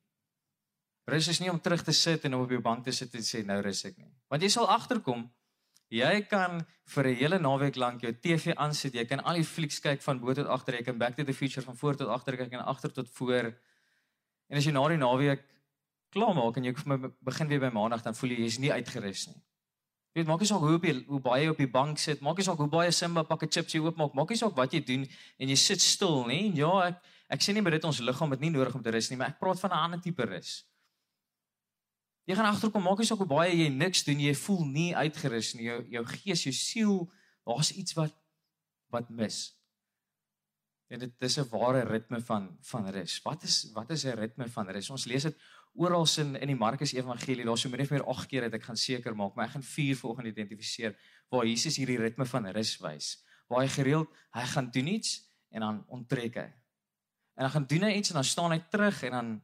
Rus 1.12 1.28
is 1.30 1.44
nie 1.44 1.52
om 1.52 1.60
terug 1.62 1.84
te 1.86 1.94
sit 1.94 2.26
en 2.26 2.40
op 2.40 2.50
jou 2.50 2.62
bank 2.64 2.88
te 2.88 2.96
sit 2.96 3.14
en 3.14 3.28
sê 3.28 3.44
nou 3.46 3.60
rus 3.62 3.84
ek 3.86 4.00
nie. 4.00 4.10
Want 4.32 4.42
jy 4.42 4.50
sal 4.56 4.72
agterkom 4.72 5.28
jy 5.94 6.26
kan 6.30 6.64
vir 6.96 7.08
'n 7.08 7.16
hele 7.16 7.40
naweek 7.40 7.76
lank 7.76 8.02
jou 8.02 8.12
TV 8.12 8.54
aansit. 8.56 8.94
Jy 8.94 9.06
kan 9.06 9.20
al 9.20 9.36
die 9.36 9.46
flieks 9.46 9.80
kyk 9.80 10.02
van 10.02 10.20
bo 10.20 10.34
tot 10.34 10.48
agter. 10.48 10.76
Jy 10.76 10.84
kan 10.84 10.98
Back 10.98 11.16
to 11.16 11.24
the 11.24 11.34
Future 11.34 11.66
van 11.66 11.76
voor 11.76 11.96
tot 11.96 12.08
agter 12.08 12.38
kyk 12.38 12.54
en 12.54 12.66
agter 12.66 12.92
tot 12.92 13.10
voor. 13.10 13.54
En 14.50 14.58
as 14.58 14.66
jy 14.66 14.72
na 14.72 14.88
die 14.88 14.98
naweek 14.98 15.44
klaar 16.10 16.36
maak 16.36 16.58
en 16.58 16.64
jy 16.64 16.74
begin 17.22 17.48
weer 17.48 17.60
by 17.60 17.70
maandag 17.70 18.04
dan 18.04 18.16
voel 18.16 18.30
jy 18.30 18.40
jy's 18.44 18.60
nie 18.60 18.72
uitgerus 18.72 19.28
nie. 19.28 19.42
Jy 20.14 20.22
weet, 20.22 20.28
maak 20.28 20.40
nie 20.40 20.48
saak 20.48 20.60
hoe 20.60 20.76
op 20.76 20.84
jy 20.84 21.06
hoe 21.08 21.20
baie 21.20 21.50
op 21.50 21.58
die 21.58 21.68
bank 21.68 21.98
sit, 21.98 22.22
maak 22.22 22.38
nie 22.38 22.44
saak 22.44 22.58
hoe 22.58 22.68
baie 22.68 22.92
Simba 22.92 23.24
pakke 23.24 23.48
chips 23.48 23.74
jy 23.74 23.80
oopmaak, 23.80 24.14
maak 24.14 24.30
nie 24.30 24.38
saak 24.38 24.56
wat 24.56 24.72
jy 24.72 24.80
doen 24.86 25.08
en 25.40 25.50
jy 25.50 25.56
sit 25.56 25.82
stil, 25.82 26.26
nê? 26.28 26.54
Ja, 26.54 26.88
ek 26.88 27.02
Ek 27.34 27.42
sê 27.42 27.54
nie 27.56 27.64
met 27.66 27.74
dit 27.74 27.86
ons 27.88 28.00
liggaam 28.04 28.36
het 28.36 28.44
nie 28.44 28.52
nodig 28.54 28.76
om 28.78 28.84
te 28.84 28.92
rus 28.94 29.10
nie, 29.10 29.18
maar 29.18 29.34
ek 29.34 29.40
praat 29.42 29.60
van 29.62 29.72
'n 29.72 29.84
ander 29.86 30.02
tipe 30.02 30.26
rus. 30.26 30.66
Jy 32.24 32.38
gaan 32.40 32.48
agterkom, 32.48 32.86
maak 32.86 33.02
nie 33.02 33.08
saak 33.08 33.20
hoe 33.20 33.28
baie 33.28 33.52
jy 33.52 33.68
niks 33.74 34.06
doen, 34.08 34.22
jy 34.24 34.32
voel 34.46 34.64
nie 34.66 34.92
uitgerus 34.96 35.54
nie. 35.58 35.68
Jou 35.68 35.82
jou 35.98 36.04
gees, 36.14 36.46
jou 36.48 36.54
siel, 36.56 36.96
daar's 37.48 37.74
iets 37.76 37.98
wat 38.00 38.16
wat 38.94 39.10
mis. 39.10 39.50
En 40.94 41.02
dit 41.02 41.26
is 41.26 41.38
'n 41.40 41.50
ware 41.50 41.84
ritme 41.84 42.22
van 42.22 42.58
van 42.62 42.88
rus. 42.90 43.22
Wat 43.22 43.44
is 43.44 43.72
wat 43.74 43.90
is 43.90 44.06
'n 44.06 44.16
ritme 44.16 44.48
van 44.48 44.70
rus? 44.70 44.90
Ons 44.90 45.06
lees 45.06 45.24
dit 45.24 45.38
oral 45.74 46.08
in 46.18 46.36
in 46.36 46.48
die 46.48 46.56
Markus 46.56 46.94
Evangelie. 46.94 47.46
Daar's 47.46 47.62
so 47.62 47.70
min 47.70 47.82
of 47.82 47.90
meer 47.90 48.06
8 48.06 48.28
keer 48.28 48.42
dat 48.42 48.54
ek 48.54 48.64
gaan 48.64 48.78
seker 48.78 49.16
maak, 49.16 49.36
maar 49.36 49.46
ek 49.46 49.52
gaan 49.52 49.64
4 49.64 49.96
volgende 49.96 50.30
identifiseer 50.30 50.96
waar 51.30 51.46
Jesus 51.46 51.78
hierdie 51.78 51.98
ritme 51.98 52.26
van 52.26 52.48
rus 52.48 52.78
wys. 52.78 53.24
Waar 53.48 53.62
hy 53.62 53.68
gereeld 53.68 54.10
hy 54.32 54.46
gaan 54.46 54.72
doen 54.72 54.88
iets 54.88 55.30
en 55.50 55.60
dan 55.60 55.86
onttrek 55.88 56.36
hy. 56.36 56.50
En 57.34 57.42
dan 57.48 57.50
gaan 57.50 57.66
doen 57.66 57.82
hy 57.82 57.94
iets 57.98 58.10
en 58.10 58.16
dan 58.16 58.24
staan 58.24 58.52
hy 58.52 58.60
terug 58.70 59.04
en 59.04 59.12
dan 59.12 59.44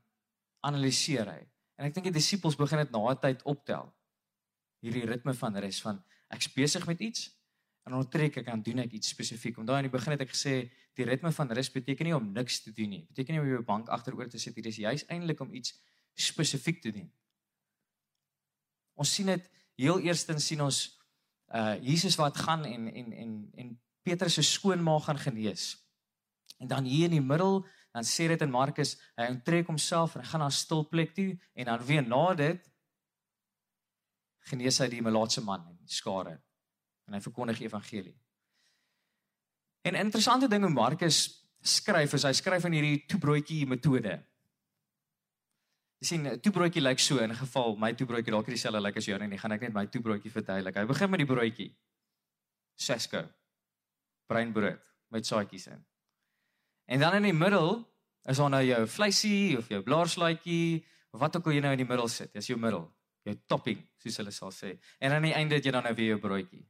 analiseer 0.60 1.26
hy. 1.26 1.48
En 1.80 1.88
ek 1.88 1.96
dink 1.96 2.10
die 2.10 2.18
disippels 2.18 2.58
begin 2.60 2.84
dit 2.84 2.92
na 2.92 3.00
'n 3.08 3.20
tyd 3.24 3.44
optel. 3.48 3.88
Hierdie 4.84 5.08
ritme 5.08 5.34
van 5.34 5.56
res 5.58 5.80
van 5.82 6.04
ek's 6.30 6.52
besig 6.54 6.86
met 6.88 7.00
iets 7.00 7.30
en 7.88 7.92
dan 7.92 8.10
trek 8.10 8.38
ek 8.38 8.48
aan 8.48 8.62
doen 8.62 8.80
ek 8.84 8.92
iets 8.92 9.10
spesifiek. 9.10 9.58
Om 9.58 9.66
daai 9.66 9.80
in 9.80 9.90
die 9.90 9.98
begin 9.98 10.12
het 10.12 10.22
ek 10.22 10.36
gesê 10.36 10.70
die 10.94 11.06
ritme 11.06 11.32
van 11.32 11.52
rus 11.52 11.72
beteken 11.72 12.06
nie 12.06 12.16
om 12.16 12.32
niks 12.34 12.62
te 12.62 12.72
doen 12.72 12.90
nie. 12.90 13.06
Beteken 13.08 13.34
nie 13.34 13.42
om 13.42 13.48
jou 13.48 13.64
bank 13.64 13.88
agteroor 13.88 14.28
te 14.30 14.38
sit 14.38 14.56
hier. 14.56 14.64
Dis 14.64 14.76
juis 14.76 15.06
eintlik 15.08 15.40
om 15.40 15.54
iets 15.54 15.80
spesifiek 16.14 16.82
te 16.82 16.92
doen. 16.92 17.10
Ons 18.94 19.14
sien 19.14 19.26
dit 19.26 19.50
heel 19.80 20.00
eerstens 20.00 20.46
sien 20.46 20.62
ons 20.62 21.00
uh 21.56 21.76
Jesus 21.82 22.16
wat 22.20 22.38
gaan 22.38 22.66
en 22.66 22.92
en 22.94 23.14
en 23.14 23.52
en 23.56 23.80
Petrus 24.04 24.34
se 24.34 24.44
skoonma 24.44 25.00
gaan 25.00 25.18
genees. 25.18 25.78
En 26.60 26.68
dan 26.68 26.84
hier 26.84 27.06
in 27.06 27.12
die 27.18 27.22
middel, 27.22 27.66
dan 28.00 28.08
sê 28.08 28.30
dit 28.32 28.42
in 28.46 28.52
Markus, 28.52 28.96
hy 29.20 29.28
onttrek 29.34 29.68
homself 29.68 30.16
en 30.16 30.24
hy 30.24 30.30
gaan 30.32 30.44
na 30.46 30.48
'n 30.48 30.56
stil 30.56 30.86
plek 30.88 31.12
toe 31.16 31.36
en 31.56 31.66
dan 31.66 31.86
weer 31.86 32.06
na 32.08 32.34
dit 32.34 32.70
genees 34.50 34.80
hy 34.80 34.88
die 34.88 35.04
melaatse 35.04 35.44
man 35.44 35.68
en 35.68 35.78
skare 35.86 36.40
en 37.08 37.14
hy 37.14 37.20
verkondig 37.20 37.60
die 37.60 37.68
evangelie. 37.68 38.16
En 39.84 39.96
'n 39.96 40.06
interessante 40.06 40.48
ding 40.48 40.64
hoe 40.64 40.72
Markus 40.72 41.44
skryf 41.62 42.14
is 42.14 42.24
hy 42.24 42.32
skryf 42.32 42.66
in 42.66 42.74
hierdie 42.74 43.06
toebroodjie 43.08 43.68
metode. 43.68 44.24
Jy 46.00 46.06
sien, 46.08 46.28
'n 46.28 46.40
toebroodjie 46.40 46.82
lyk 46.82 47.00
so 47.00 47.18
in 47.18 47.36
geval 47.36 47.76
my 47.76 47.94
toebroodjie 47.94 48.32
dalk 48.32 48.46
dieselfde 48.46 48.82
lyk 48.82 48.98
as 48.98 49.06
jou 49.06 49.20
nie, 49.20 49.38
gaan 49.38 49.52
ek 49.52 49.62
net 49.62 49.74
my 49.74 49.86
toebroodjie 49.86 50.32
verduidelik. 50.32 50.76
Hy 50.76 50.86
begin 50.86 51.10
met 51.10 51.20
die 51.20 51.26
broodjie. 51.26 51.76
Sesco. 52.76 53.28
Breinbrood 54.28 54.80
met 55.10 55.26
saadjies 55.26 55.68
in. 55.68 55.89
En 56.90 57.00
dan 57.04 57.20
in 57.20 57.30
die 57.30 57.36
middel 57.38 57.84
is 58.30 58.40
daar 58.42 58.50
nou 58.50 58.64
jou 58.66 58.82
vleisie 58.90 59.58
of 59.58 59.70
jou 59.70 59.82
blaarslaatjie 59.86 60.82
of 61.14 61.22
wat 61.22 61.38
ook 61.38 61.50
al 61.50 61.58
jy 61.58 61.62
nou 61.66 61.74
in 61.78 61.84
die 61.84 61.88
middel 61.90 62.10
sit. 62.10 62.34
Dis 62.34 62.50
jou 62.50 62.58
middel, 62.60 62.84
jou 63.28 63.36
topping, 63.50 63.80
soos 64.02 64.18
hulle 64.22 64.34
sal 64.34 64.54
sê. 64.54 64.76
En 65.00 65.14
aan 65.14 65.26
die 65.30 65.36
einde 65.38 65.58
het 65.58 65.66
jy 65.66 65.74
dan 65.76 65.86
nou 65.86 65.94
weer 65.94 66.16
jou 66.16 66.20
broodjie. 66.24 66.66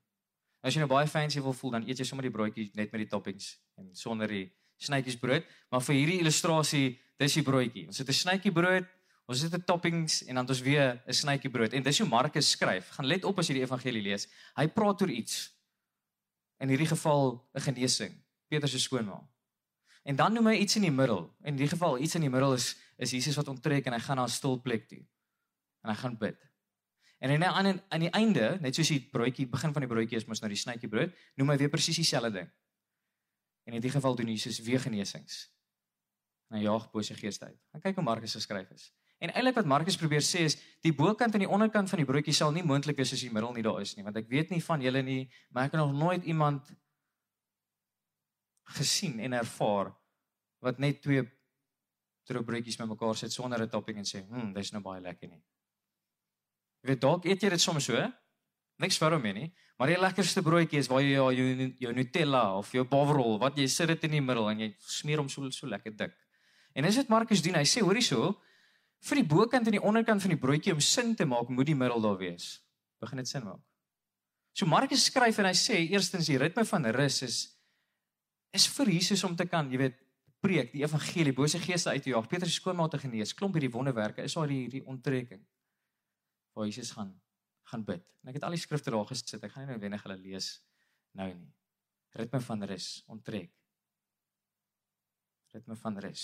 As 0.59 0.75
jy 0.75 0.83
nou 0.83 0.91
baie 0.91 1.07
fancy 1.07 1.41
wil 1.43 1.55
voel, 1.55 1.77
dan 1.77 1.87
eet 1.87 2.03
jy 2.03 2.07
sommer 2.07 2.27
die 2.27 2.35
broodjie 2.35 2.67
net 2.75 2.91
met 2.91 3.05
die 3.05 3.11
toppings 3.11 3.53
en 3.79 3.93
sonder 3.95 4.27
die 4.27 4.45
snytjies 4.79 5.19
brood, 5.19 5.47
maar 5.71 5.83
vir 5.83 5.95
hierdie 5.95 6.19
illustrasie, 6.23 6.99
dis 7.19 7.35
die 7.39 7.43
broodjie. 7.43 7.85
Ons 7.87 7.99
het 7.99 8.09
'n 8.09 8.19
snytjie 8.23 8.51
brood 8.51 8.87
Ons 9.29 9.43
het 9.45 9.53
'n 9.53 9.63
toppings 9.63 10.23
en 10.25 10.35
dan 10.35 10.43
het 10.43 10.49
ons 10.49 10.61
weer 10.61 11.01
'n 11.05 11.13
snytjie 11.13 11.51
brood. 11.51 11.73
En 11.73 11.83
dis 11.83 11.99
hoe 11.99 12.07
Markus 12.07 12.49
skryf. 12.49 12.89
Gaan 12.89 13.05
let 13.05 13.23
op 13.23 13.37
as 13.37 13.47
jy 13.47 13.53
die 13.53 13.61
evangelie 13.61 14.01
lees. 14.01 14.27
Hy 14.55 14.67
praat 14.67 15.01
oor 15.01 15.09
iets. 15.09 15.53
In 16.57 16.69
hierdie 16.69 16.87
geval 16.87 17.49
'n 17.53 17.61
genesing. 17.61 18.23
Petrus 18.47 18.71
se 18.71 18.79
skoonma. 18.79 19.29
En 20.09 20.17
dan 20.17 20.33
noem 20.33 20.47
hy 20.49 20.59
iets 20.63 20.79
in 20.79 20.87
die 20.87 20.93
middel. 20.93 21.27
In 21.45 21.53
hierdie 21.53 21.69
geval 21.69 21.99
iets 22.01 22.17
in 22.17 22.23
die 22.25 22.31
middel 22.33 22.55
is 22.57 22.73
is 22.99 23.13
Jesus 23.15 23.37
wat 23.39 23.47
onttrek 23.47 23.85
en 23.87 23.93
hy 23.95 23.99
gaan 24.03 24.17
na 24.17 24.25
'n 24.25 24.31
stil 24.33 24.57
plek 24.61 24.87
toe. 24.89 24.99
En 25.83 25.91
hy 25.91 25.95
gaan 25.95 26.17
bid. 26.17 26.39
En 27.19 27.31
aan 27.31 27.43
aan 27.43 27.81
aan 27.89 27.99
die 27.99 28.09
einde, 28.09 28.57
net 28.61 28.75
soos 28.75 28.87
die 28.87 28.99
broodjie 29.11 29.47
begin 29.47 29.73
van 29.73 29.81
die 29.81 29.89
broodjie 29.89 30.17
is 30.17 30.25
mos 30.25 30.41
nou 30.41 30.49
die 30.49 30.57
snytjie 30.57 30.89
brood, 30.89 31.13
noem 31.35 31.49
hy 31.49 31.57
weer 31.57 31.69
presies 31.69 31.95
dieselfde 31.95 32.31
ding. 32.31 32.49
En 33.63 33.73
in 33.73 33.73
hierdie 33.73 33.91
geval 33.91 34.15
doen 34.15 34.27
Jesus 34.27 34.59
weer 34.59 34.79
genesings. 34.79 35.53
En 36.49 36.57
hy 36.57 36.63
jaag 36.63 36.91
bose 36.91 37.13
geeste 37.13 37.45
uit. 37.45 37.59
Dan 37.71 37.81
kyk 37.81 37.95
hoe 37.95 38.03
Markus 38.03 38.33
geskryf 38.33 38.69
is. 38.71 38.93
En 39.19 39.29
eintlik 39.33 39.55
wat 39.55 39.65
Markus 39.65 39.97
probeer 39.97 40.21
sê 40.21 40.39
is 40.47 40.57
die 40.81 40.93
bokant 40.93 41.33
en 41.33 41.39
die 41.39 41.49
onderkant 41.49 41.89
van 41.89 41.97
die 41.97 42.05
broodjie 42.05 42.33
sal 42.33 42.51
nie 42.51 42.63
moontlik 42.63 42.97
wees 42.97 43.13
as 43.13 43.21
die 43.21 43.31
middel 43.31 43.53
nie 43.53 43.63
daar 43.63 43.81
is 43.81 43.95
nie, 43.95 44.03
want 44.03 44.15
ek 44.15 44.27
weet 44.27 44.49
nie 44.49 44.63
van 44.63 44.81
julle 44.81 45.01
nie, 45.01 45.29
maar 45.49 45.63
ek 45.65 45.71
het 45.71 45.81
nog 45.81 45.93
nooit 45.93 46.23
iemand 46.23 46.71
gesien 48.63 49.19
en 49.19 49.33
ervaar 49.33 49.98
wat 50.61 50.79
net 50.79 51.01
twee 51.01 51.23
troe 52.29 52.43
broodjies 52.45 52.77
met 52.79 52.89
mekaar 52.89 53.15
sit 53.17 53.33
sonder 53.33 53.61
'n 53.61 53.69
topping 53.69 53.97
en 53.97 54.05
sê, 54.05 54.25
"Hm, 54.27 54.53
dis 54.53 54.71
nou 54.71 54.81
baie 54.81 55.01
lekker 55.01 55.29
nie." 55.29 55.41
Jy 56.83 56.87
weet 56.87 57.01
dalk 57.01 57.25
eet 57.25 57.41
jy 57.41 57.49
dit 57.49 57.61
soms 57.61 57.85
so, 57.85 58.13
niks 58.79 58.97
vir 58.97 59.11
hom 59.11 59.23
nie, 59.23 59.51
maar 59.77 59.87
die 59.87 59.99
lekkerste 59.99 60.41
broodjie 60.41 60.79
is 60.79 60.87
waar 60.87 61.01
jy 61.01 61.13
jou 61.13 61.33
jou, 61.33 61.73
jou 61.79 61.93
Nutella 61.93 62.57
of 62.57 62.71
jou 62.71 62.83
bovrol, 62.83 63.39
wat 63.39 63.57
jy 63.57 63.67
sit 63.67 63.87
dit 63.87 64.03
in 64.03 64.11
die 64.11 64.21
middel 64.21 64.49
en 64.49 64.59
jy 64.59 64.75
smeer 64.79 65.17
hom 65.17 65.29
so 65.29 65.49
so 65.49 65.67
lekker 65.67 65.95
dik. 65.95 66.13
En 66.75 66.83
dis 66.83 66.95
wat 66.95 67.09
Markus 67.09 67.41
doen. 67.41 67.55
Hy 67.55 67.65
sê, 67.67 67.81
hoorie 67.81 68.01
so, 68.01 68.35
vir 69.09 69.21
die 69.21 69.27
bokant 69.27 69.67
en 69.67 69.75
die 69.75 69.83
onderkant 69.83 70.21
van 70.21 70.29
die 70.29 70.39
broodjie 70.39 70.73
om 70.75 70.79
sin 70.83 71.15
te 71.15 71.25
maak, 71.25 71.49
moet 71.49 71.65
die 71.65 71.75
middel 71.75 72.01
daar 72.01 72.17
wees. 72.19 72.59
Begin 73.01 73.17
dit 73.17 73.27
sin 73.27 73.43
maak. 73.43 73.61
So 74.53 74.67
Markus 74.67 75.05
skryf 75.07 75.39
en 75.39 75.47
hy 75.49 75.55
sê 75.55 75.79
eerstens 75.87 76.27
die 76.27 76.37
ritme 76.39 76.65
van 76.67 76.89
rus 76.95 77.23
is 77.27 77.39
is 78.55 78.65
vir 78.73 78.89
Jesus 78.89 79.21
om 79.23 79.35
te 79.37 79.45
kan, 79.45 79.67
jy 79.69 79.77
weet, 79.77 79.97
preek 80.39 80.71
die 80.71 80.83
evangelie, 80.83 81.33
bose 81.35 81.59
geeste 81.59 81.89
uit 81.89 82.03
te 82.03 82.13
jaag, 82.13 82.27
Petrus 82.31 82.55
skoonma 82.59 82.87
te 82.87 82.99
genees, 83.01 83.33
klomp 83.35 83.57
hierdie 83.57 83.71
wonderwerke, 83.73 84.23
is 84.23 84.35
daar 84.37 84.51
hierdie 84.51 84.85
onttrekking 84.85 85.41
waar 86.55 86.65
Jesus 86.65 86.91
gaan 86.91 87.13
gaan 87.69 87.85
bid. 87.85 88.03
En 88.23 88.31
ek 88.31 88.39
het 88.39 88.45
al 88.47 88.55
die 88.55 88.61
skrifte 88.61 88.91
daar 88.93 89.05
gesit. 89.05 89.43
Ek 89.45 89.53
gaan 89.53 89.67
nie 89.67 89.75
nou 89.75 89.81
wenig 89.83 90.03
hulle 90.05 90.17
lees 90.17 90.47
nou 91.17 91.27
nie. 91.29 91.51
Ritme 92.17 92.41
van 92.41 92.65
rus, 92.71 92.87
onttrek. 93.13 93.51
Ritme 95.53 95.77
van 95.77 95.99
rus. 96.01 96.23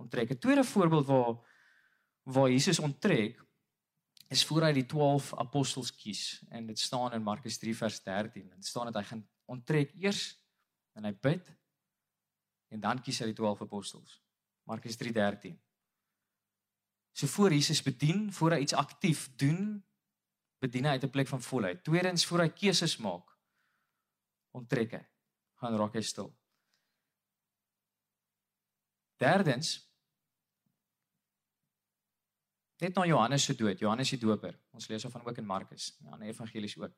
Onttrek. 0.00 0.32
'n 0.32 0.38
Tweede 0.38 0.64
voorbeeld 0.64 1.06
waar 1.06 1.34
waar 2.24 2.50
Jesus 2.50 2.78
onttrek 2.78 3.40
is 4.30 4.44
voor 4.46 4.62
hy 4.62 4.72
die 4.72 4.86
12 4.86 5.34
apostels 5.34 5.90
kies 5.90 6.44
en 6.50 6.66
dit 6.66 6.78
staan 6.78 7.12
in 7.12 7.22
Markus 7.22 7.58
3 7.58 7.76
vers 7.76 8.02
13. 8.02 8.48
Dit 8.48 8.66
staan 8.66 8.88
dat 8.88 8.94
hy 8.94 9.02
gaan 9.02 9.28
onttrek 9.44 9.92
eers 9.94 10.38
en 10.94 11.04
hy 11.04 11.12
bid 11.12 11.50
en 12.72 12.80
dan 12.80 13.02
kies 13.04 13.20
hy 13.20 13.30
die 13.30 13.38
12 13.38 13.62
apostels. 13.66 14.16
Markus 14.68 14.96
3:13. 14.96 15.58
So 17.12 17.28
voor 17.28 17.52
Jesus 17.52 17.82
bedien, 17.82 18.32
voor 18.32 18.56
hy 18.56 18.62
iets 18.64 18.72
aktief 18.72 19.28
doen, 19.36 19.84
bedien 20.58 20.84
hy 20.88 20.96
uit 20.96 21.04
'n 21.04 21.10
plek 21.10 21.28
van 21.28 21.42
volheid. 21.42 21.84
Tweedens 21.84 22.24
voor 22.26 22.40
hy 22.40 22.48
keuses 22.48 22.96
maak, 22.96 23.36
onttrek 24.50 24.92
hy. 24.92 25.04
Gaan 25.60 25.76
raak 25.76 25.94
hy 25.94 26.00
stil. 26.00 26.32
Derdens 29.16 29.92
Net 32.82 32.94
na 32.94 33.04
Johannes 33.06 33.44
se 33.44 33.54
dood, 33.54 33.78
Johannes 33.78 34.10
die 34.10 34.18
Doper. 34.18 34.56
Ons 34.74 34.88
lees 34.90 35.02
daarvan 35.02 35.22
ook 35.24 35.36
in 35.38 35.46
Markus, 35.46 35.92
in 36.00 36.08
ander 36.10 36.26
evangelies 36.26 36.74
ook. 36.78 36.94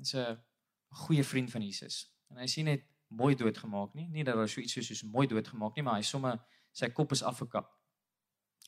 Hy's 0.00 0.14
'n 0.14 0.42
goeie 0.88 1.24
vriend 1.24 1.50
van 1.50 1.62
Jesus. 1.62 2.10
En 2.30 2.36
hy 2.36 2.46
sien 2.46 2.64
net 2.64 2.82
mooi 3.08 3.34
doodgemaak 3.34 3.94
nie, 3.94 4.08
nie 4.08 4.24
dat 4.24 4.34
daar 4.34 4.48
so 4.48 4.60
iets 4.60 4.72
soos 4.72 4.86
soos 4.90 5.02
mooi 5.02 5.26
doodgemaak 5.30 5.76
nie, 5.76 5.84
maar 5.86 6.00
hy 6.00 6.06
somme 6.06 6.34
sy 6.76 6.88
kop 6.92 7.12
is 7.14 7.22
afgekap. 7.22 7.70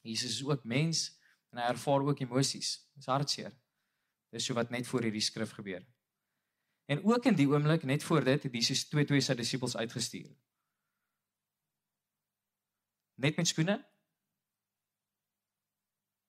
Jesus 0.03 0.39
is 0.39 0.45
ook 0.47 0.65
mens 0.65 1.09
en 1.53 1.61
hy 1.61 1.69
ervaar 1.73 2.05
ook 2.07 2.21
emosies. 2.23 2.71
Dis 2.95 3.09
hartseer. 3.11 3.53
Dis 4.33 4.47
so 4.47 4.55
wat 4.55 4.71
net 4.71 4.87
voor 4.87 5.03
hierdie 5.09 5.25
skrif 5.25 5.53
gebeur. 5.57 5.85
En 6.89 7.03
ook 7.05 7.27
in 7.29 7.37
die 7.37 7.49
oomblik 7.49 7.85
net 7.85 8.05
voor 8.05 8.25
dit 8.25 8.43
het 8.43 8.55
Jesus 8.55 8.87
twee 8.89 9.05
twee 9.05 9.21
sy 9.25 9.35
disippels 9.37 9.77
uitgestuur. 9.77 10.31
Net 13.19 13.37
met 13.37 13.49
skoene 13.51 13.77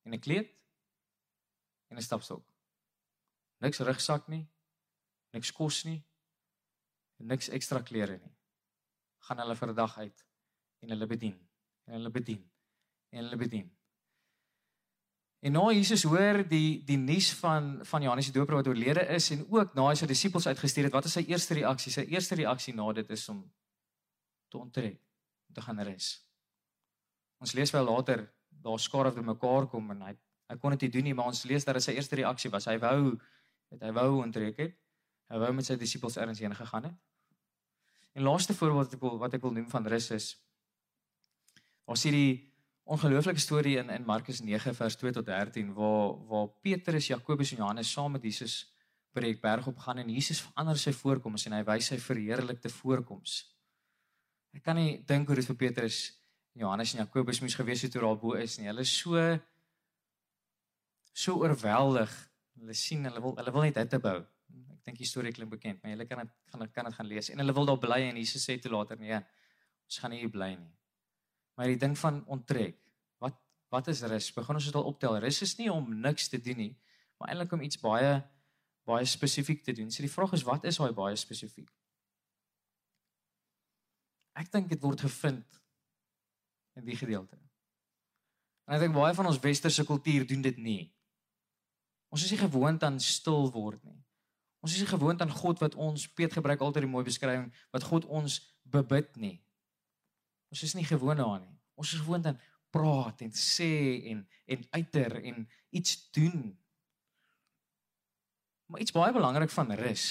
en 0.03 0.13
'n 0.13 0.19
kleed 0.19 0.49
en 1.87 1.97
'n 1.97 2.01
stapstok. 2.01 2.43
Niks 3.59 3.79
rugsak 3.79 4.27
nie, 4.27 4.47
niks 5.31 5.51
kos 5.51 5.83
nie 5.83 6.08
en 7.19 7.27
niks 7.27 7.49
ekstra 7.55 7.81
klere 7.85 8.17
nie. 8.17 8.31
Gaan 9.27 9.41
hulle 9.43 9.55
vir 9.55 9.69
'n 9.69 9.75
dag 9.75 9.97
uit 9.97 10.25
en 10.79 10.89
hulle 10.89 11.07
bedien 11.07 11.38
en 11.85 11.93
hulle 11.93 12.09
bedien 12.09 12.43
en 13.09 13.23
hulle 13.23 13.38
bedien. 13.38 13.69
En 15.39 15.51
nou 15.51 15.69
Jesus 15.71 16.03
hoor 16.03 16.41
die 16.47 16.83
die 16.83 16.97
nuus 16.97 17.31
van 17.39 17.79
van 17.88 18.01
Johannes 18.01 18.27
die 18.27 18.35
Doper 18.35 18.55
wat 18.55 18.67
oorlede 18.67 19.05
is 19.15 19.29
en 19.31 19.45
ook 19.47 19.75
na 19.75 19.88
hy 19.88 19.95
sy 19.95 20.05
disippels 20.05 20.47
uitgestuur 20.47 20.89
het, 20.89 20.93
wat 20.93 21.05
is 21.05 21.15
sy 21.15 21.23
eerste 21.27 21.53
reaksie? 21.53 21.91
Sy 21.91 22.03
eerste 22.11 22.35
reaksie 22.35 22.73
na 22.75 22.91
dit 22.93 23.09
is 23.09 23.29
om 23.29 23.45
te 24.49 24.57
onttrek, 24.57 24.99
om 25.47 25.53
te 25.53 25.61
gaan 25.61 25.79
rus. 25.79 26.09
Ons 27.39 27.53
lees 27.53 27.71
wel 27.71 27.88
later 27.88 28.25
daar 28.49 28.79
skare 28.79 29.13
te 29.13 29.21
mekaar 29.23 29.69
kom 29.71 29.91
en 29.91 30.01
hy 30.09 30.17
hy 30.49 30.57
kon 30.57 30.73
dit 30.73 30.81
nie 30.81 30.89
doen 30.89 31.03
nie, 31.03 31.13
maar 31.13 31.29
ons 31.29 31.43
lees 31.45 31.63
dat 31.63 31.77
sy 31.83 31.93
eerste 31.93 32.17
reaksie 32.17 32.49
was. 32.51 32.65
Hy 32.65 32.79
wou 32.81 33.15
het 33.69 33.83
hy 33.85 33.91
wou 33.93 34.23
onttrek 34.23 34.57
het. 34.57 34.75
Hy 35.29 35.38
wou 35.38 35.51
met 35.53 35.67
sy 35.67 35.77
disippels 35.77 36.17
ergens 36.17 36.41
heen 36.41 36.55
gegaan 36.57 36.89
het. 36.89 36.97
En 38.19 38.25
laaste 38.25 38.53
voorbeeld 38.53 38.83
wat 38.83 38.93
ek 38.93 39.01
wil 39.01 39.17
wat 39.17 39.35
ek 39.38 39.43
wil 39.47 39.53
noem 39.55 39.67
van 39.71 39.85
rus 39.88 40.09
is 40.11 40.25
ons 41.89 42.01
sien 42.03 42.11
die 42.11 42.31
ongelooflike 42.83 43.39
storie 43.39 43.77
in 43.79 43.93
in 43.95 44.07
Markus 44.07 44.41
9 44.43 44.73
vers 44.75 44.97
2 44.99 45.13
tot 45.15 45.25
13 45.29 45.69
waar 45.77 46.17
waar 46.27 46.49
Petrus, 46.65 47.07
Jakobus 47.07 47.53
en 47.53 47.61
Johannes 47.61 47.91
saam 47.95 48.17
met 48.17 48.25
Jesus 48.27 48.57
by 49.15 49.23
die 49.23 49.38
berg 49.39 49.69
op 49.71 49.79
gaan 49.85 50.01
en 50.03 50.11
Jesus 50.11 50.41
verander 50.43 50.81
sy 50.81 50.91
voorkoms 50.97 51.47
en 51.47 51.55
hy 51.55 51.61
wys 51.69 51.88
sy 51.93 51.99
verheerlikte 52.03 52.71
voorkoms. 52.73 53.38
Ek 54.51 54.65
kan 54.67 54.75
nie 54.75 54.97
dink 55.07 55.31
hoe 55.31 55.38
dit 55.39 55.47
vir 55.53 55.59
Petrus 55.63 56.01
Johannes 56.59 56.91
en 56.93 57.05
Jakobus 57.05 57.39
moes 57.39 57.55
gewees 57.55 57.85
het 57.88 57.95
toe 57.95 58.03
daar 58.03 58.19
bo 58.19 58.35
is 58.35 58.57
nie. 58.59 58.67
Hulle 58.67 58.83
is 58.83 58.97
so 58.99 59.15
so 61.13 61.39
oorweldig. 61.39 62.11
Hulle 62.59 62.75
sien 62.75 63.07
hulle 63.07 63.23
wil 63.23 63.39
hulle 63.39 63.55
wil 63.55 63.67
net 63.69 63.79
hitte 63.79 64.03
bou. 64.03 64.17
Ek 64.79 64.86
dink 64.88 65.00
die 65.01 65.07
storie 65.07 65.33
klink 65.36 65.51
bekend, 65.51 65.81
maar 65.83 65.91
julle 65.91 66.07
kan 66.07 66.24
dit 66.24 66.36
gaan 66.53 66.69
kan 66.71 66.88
dit 66.88 66.95
gaan 66.95 67.07
lees. 67.12 67.29
En 67.33 67.41
hulle 67.43 67.55
wil 67.57 67.67
daar 67.67 67.81
bly 67.83 68.00
en 68.07 68.19
Jesus 68.21 68.45
sê 68.48 68.55
toe 68.63 68.71
later 68.71 69.00
nee, 69.00 69.17
ons 69.83 69.98
gaan 70.00 70.13
nie 70.15 70.21
hier 70.21 70.31
bly 70.31 70.53
nie. 70.55 70.71
Maar 71.59 71.74
die 71.74 71.79
ding 71.81 71.98
van 72.00 72.21
onttrek. 72.31 72.79
Wat 73.19 73.36
wat 73.74 73.91
is 73.91 74.01
rus? 74.07 74.31
Begin 74.33 74.55
ons 74.55 74.69
dit 74.69 74.77
al 74.79 74.88
optel. 74.88 75.19
Rus 75.19 75.41
is 75.43 75.57
nie 75.59 75.67
om 75.69 75.91
niks 76.01 76.31
te 76.31 76.39
doen 76.41 76.63
nie, 76.63 76.71
maar 77.19 77.33
eintlik 77.33 77.57
om 77.57 77.65
iets 77.67 77.81
baie 77.83 78.21
baie 78.89 79.05
spesifiek 79.05 79.62
te 79.67 79.75
doen. 79.75 79.91
So 79.91 80.01
die 80.01 80.09
vraag 80.09 80.33
is 80.39 80.48
wat 80.48 80.63
is 80.65 80.79
daai 80.79 80.95
baie 80.95 81.19
spesifiek? 81.19 81.67
Ek 84.39 84.48
dink 84.53 84.71
dit 84.71 84.81
word 84.81 85.03
gevind 85.03 85.59
in 86.79 86.88
die 86.88 86.98
gedeelte. 86.98 87.36
En 88.65 88.77
ek 88.77 88.88
dink 88.88 88.95
baie 88.95 89.13
van 89.17 89.27
ons 89.27 89.41
westerse 89.43 89.83
kultuur 89.86 90.25
doen 90.29 90.48
dit 90.48 90.63
nie. 90.63 90.81
Ons 92.09 92.24
is 92.25 92.31
nie 92.33 92.41
gewoond 92.41 92.88
aan 92.88 93.03
stil 93.03 93.51
word 93.53 93.83
nie. 93.83 94.00
Ons 94.59 94.75
is 94.75 94.83
nie 94.83 94.91
gewoond 94.91 95.21
aan 95.21 95.31
God 95.31 95.61
wat 95.63 95.75
ons 95.79 96.07
Piet 96.11 96.33
gebruik 96.35 96.61
altyd 96.61 96.83
die 96.83 96.91
mooi 96.91 97.05
beskrywing 97.07 97.47
wat 97.75 97.85
God 97.87 98.05
ons 98.05 98.39
bebid 98.67 99.15
nie. 99.15 99.37
Ons 100.51 100.63
is 100.67 100.75
nie 100.75 100.87
gewoond 100.87 101.21
daaraan 101.21 101.45
nie. 101.45 101.57
Ons 101.79 101.93
is 101.95 102.03
gewoond 102.03 102.27
aan 102.27 102.39
praat 102.73 103.23
en 103.25 103.31
sê 103.33 103.69
en 104.11 104.25
en 104.49 104.65
uiter 104.75 105.15
en 105.23 105.45
iets 105.69 105.95
doen. 106.11 106.57
Maar 108.69 108.81
iets 108.81 108.93
baie 108.93 109.13
belangrik 109.13 109.53
van 109.53 109.71
rus. 109.79 110.07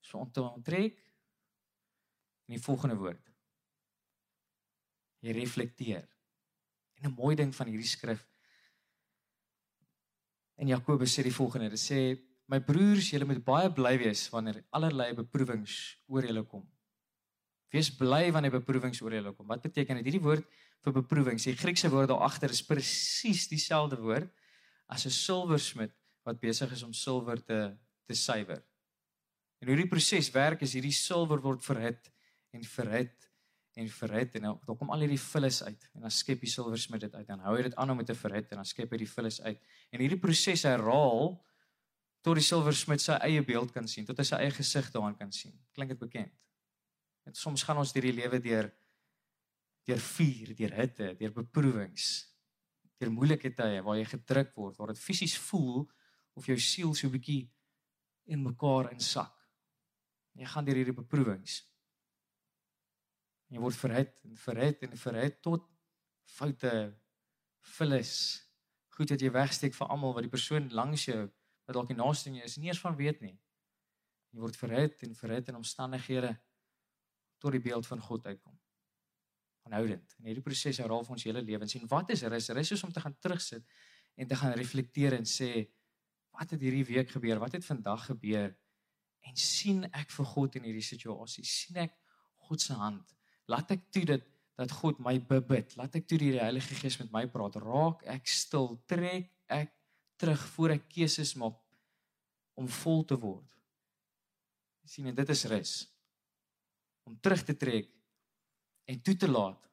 So 0.00 0.18
om 0.18 0.32
te 0.32 0.42
onttrek 0.42 0.96
in 2.48 2.56
die 2.56 2.62
volgende 2.62 2.96
woord. 2.96 3.22
Jy 5.20 5.34
reflekteer. 5.34 6.08
En 6.94 7.10
'n 7.10 7.14
mooi 7.14 7.36
ding 7.36 7.54
van 7.54 7.66
hierdie 7.66 7.88
skrif 7.88 8.24
en 10.58 10.66
Jakobus 10.66 11.14
sê 11.14 11.22
die 11.22 11.34
volgende. 11.34 11.70
Dit 11.70 11.82
sê 11.82 12.00
my 12.48 12.60
broers, 12.64 13.10
julle 13.12 13.28
moet 13.28 13.42
baie 13.44 13.68
bly 13.72 13.94
wees 14.00 14.24
wanneer 14.32 14.62
allerlei 14.72 15.12
beproewings 15.16 15.74
oor 16.08 16.24
julle 16.24 16.44
kom. 16.48 16.64
Wees 17.72 17.90
bly 17.92 18.30
wanneer 18.32 18.54
beproewings 18.56 19.02
oor 19.04 19.12
julle 19.12 19.34
kom. 19.36 19.46
Wat 19.50 19.62
beteken 19.62 20.00
dit? 20.00 20.08
Hierdie 20.08 20.24
woord 20.24 20.46
vir 20.86 20.94
beproewings, 20.96 21.44
die 21.44 21.58
Griekse 21.58 21.90
woord 21.92 22.08
daar 22.08 22.24
agter 22.24 22.54
is 22.54 22.62
presies 22.64 23.48
dieselfde 23.50 23.98
woord 24.00 24.30
as 24.88 25.04
'n 25.04 25.12
silversmid 25.12 25.92
wat 26.24 26.40
besig 26.40 26.72
is 26.72 26.82
om 26.82 26.92
silwer 26.92 27.44
te 27.44 27.76
te 28.08 28.14
suiwer. 28.14 28.62
En 29.60 29.68
hoe 29.68 29.76
die 29.76 29.88
proses 29.90 30.30
werk 30.32 30.62
is 30.62 30.72
hierdie 30.72 30.94
silwer 30.94 31.42
word 31.44 31.64
verhit 31.64 32.08
en 32.56 32.64
verhit 32.64 33.26
en 33.78 33.88
verhit 33.88 34.34
en 34.34 34.42
dan 34.42 34.78
kom 34.78 34.90
al 34.90 35.04
hierdie 35.04 35.20
vullis 35.20 35.60
uit 35.62 35.90
en 35.94 36.06
dan 36.06 36.10
skep 36.10 36.40
die 36.40 36.50
silversmid 36.50 37.04
dit 37.04 37.14
uit 37.14 37.28
en 37.28 37.44
hou 37.46 37.56
hy 37.56 37.66
dit 37.68 37.76
aan 37.76 37.90
om 37.90 38.00
dit 38.00 38.06
te 38.06 38.16
verhit 38.18 38.48
en 38.50 38.62
dan 38.62 38.64
skep 38.64 38.94
hy 38.94 39.02
die 39.02 39.10
vullis 39.10 39.40
uit. 39.42 39.60
En 39.92 40.00
hierdie 40.00 40.18
proses 40.18 40.64
herhaal 40.66 41.36
tot 42.24 42.38
die 42.38 42.44
silversmid 42.44 43.02
sy 43.02 43.16
eie 43.26 43.42
beeld 43.46 43.72
kan 43.74 43.86
sien, 43.90 44.06
tot 44.06 44.18
hy 44.18 44.26
sy 44.26 44.40
eie 44.42 44.54
gesig 44.54 44.90
daarin 44.94 45.16
kan 45.18 45.30
sien. 45.32 45.54
Klink 45.76 45.94
dit 45.94 46.00
bekend? 46.00 46.34
En 47.28 47.36
soms 47.36 47.62
gaan 47.66 47.78
ons 47.80 47.92
deur 47.94 48.08
die 48.08 48.16
lewe 48.16 48.40
deur 48.42 48.70
deur 49.88 50.00
vuur, 50.04 50.50
deur 50.52 50.74
hitte, 50.76 51.14
deur 51.16 51.32
beproewings, 51.32 52.08
deur 53.00 53.08
moeilike 53.08 53.54
tye 53.56 53.78
waar 53.86 53.96
jy 53.96 54.04
gedruk 54.10 54.50
word, 54.58 54.76
waar 54.76 54.92
dit 54.92 55.00
fisies 55.00 55.36
voel 55.46 55.86
of 56.36 56.48
jou 56.50 56.58
siel 56.60 56.92
so 56.94 57.08
'n 57.08 57.14
bietjie 57.14 57.48
in 58.26 58.42
mekaar 58.42 58.92
insak. 58.92 59.32
Jy 60.36 60.44
gaan 60.44 60.64
deur 60.64 60.76
hierdie 60.76 60.94
beproewings. 60.94 61.62
Jy 63.48 63.58
word 63.58 63.76
verhit 63.80 64.12
en 64.24 64.36
verhit 64.36 64.82
en 64.82 64.96
verhit 64.96 65.40
tot 65.42 65.64
foute 66.36 66.74
vullis 67.78 68.44
goed 68.98 69.12
wat 69.14 69.22
jy 69.22 69.30
wegsteek 69.30 69.74
vir 69.76 69.90
almal 69.94 70.14
wat 70.16 70.26
die 70.26 70.32
persoon 70.32 70.68
langs 70.74 71.06
jou 71.06 71.20
wat 71.68 71.76
dalk 71.76 71.90
die 71.92 71.98
naaste 71.98 72.30
in 72.30 72.38
jou 72.40 72.46
is 72.48 72.56
nie 72.56 72.70
eens 72.70 72.80
van 72.80 72.96
weet 72.96 73.20
nie. 73.20 73.34
Jy 74.32 74.40
word 74.40 74.56
verhit 74.56 75.02
en 75.04 75.12
verhit 75.16 75.50
in 75.52 75.58
omstandighede 75.58 76.32
tot 77.42 77.52
die 77.52 77.60
beeld 77.60 77.86
van 77.86 78.00
God 78.00 78.24
uitkom. 78.26 78.54
Aanhoudend. 79.68 80.14
En 80.16 80.30
hierdie 80.30 80.44
proses 80.44 80.80
herhaal 80.80 81.04
vir 81.04 81.16
ons 81.18 81.26
hele 81.28 81.42
lewens. 81.44 81.76
En 81.76 81.84
wat 81.92 82.14
is 82.14 82.24
rus? 82.24 82.48
Rus 82.56 82.72
is 82.78 82.84
om 82.86 82.92
te 82.92 83.04
gaan 83.04 83.16
terugsit 83.20 83.68
en 84.16 84.30
te 84.30 84.38
gaan 84.40 84.56
reflekteer 84.56 85.18
en 85.18 85.28
sê 85.28 85.68
wat 86.38 86.56
het 86.56 86.64
hierdie 86.64 86.86
week 86.88 87.12
gebeur? 87.12 87.40
Wat 87.42 87.52
het 87.58 87.66
vandag 87.66 88.08
gebeur? 88.08 88.54
En 89.28 89.36
sien 89.36 89.84
ek 89.92 90.08
vir 90.14 90.32
God 90.32 90.56
in 90.56 90.68
hierdie 90.70 90.88
situasie? 90.88 91.44
sien 91.44 91.82
ek 91.84 91.96
God 92.48 92.64
se 92.64 92.76
hand? 92.80 93.12
Laat 93.52 93.76
ek 93.76 93.90
toe 93.92 94.06
dit 94.08 94.28
dat 94.58 94.72
God 94.80 95.04
my 95.04 95.18
bebid. 95.20 95.76
Laat 95.76 96.00
ek 96.00 96.08
toe 96.08 96.18
die 96.18 96.32
Heilige 96.38 96.80
Gees 96.80 96.96
met 97.02 97.12
my 97.12 97.26
praat. 97.30 97.60
Raak 97.60 98.06
ek 98.08 98.26
stil, 98.30 98.72
trek 98.88 99.28
ek 99.52 99.74
terug 100.18 100.42
voor 100.54 100.74
ek 100.76 100.88
keuses 100.90 101.34
maak 101.38 101.56
om 102.58 102.68
vol 102.82 103.04
te 103.06 103.18
word. 103.18 103.46
sien 104.88 105.06
en 105.06 105.14
dit 105.14 105.28
is 105.28 105.44
rus. 105.52 105.72
Om 107.04 107.18
terug 107.20 107.42
te 107.44 107.54
trek 107.56 107.90
en 108.88 109.00
toe 109.04 109.14
te 109.16 109.28
laat 109.28 109.66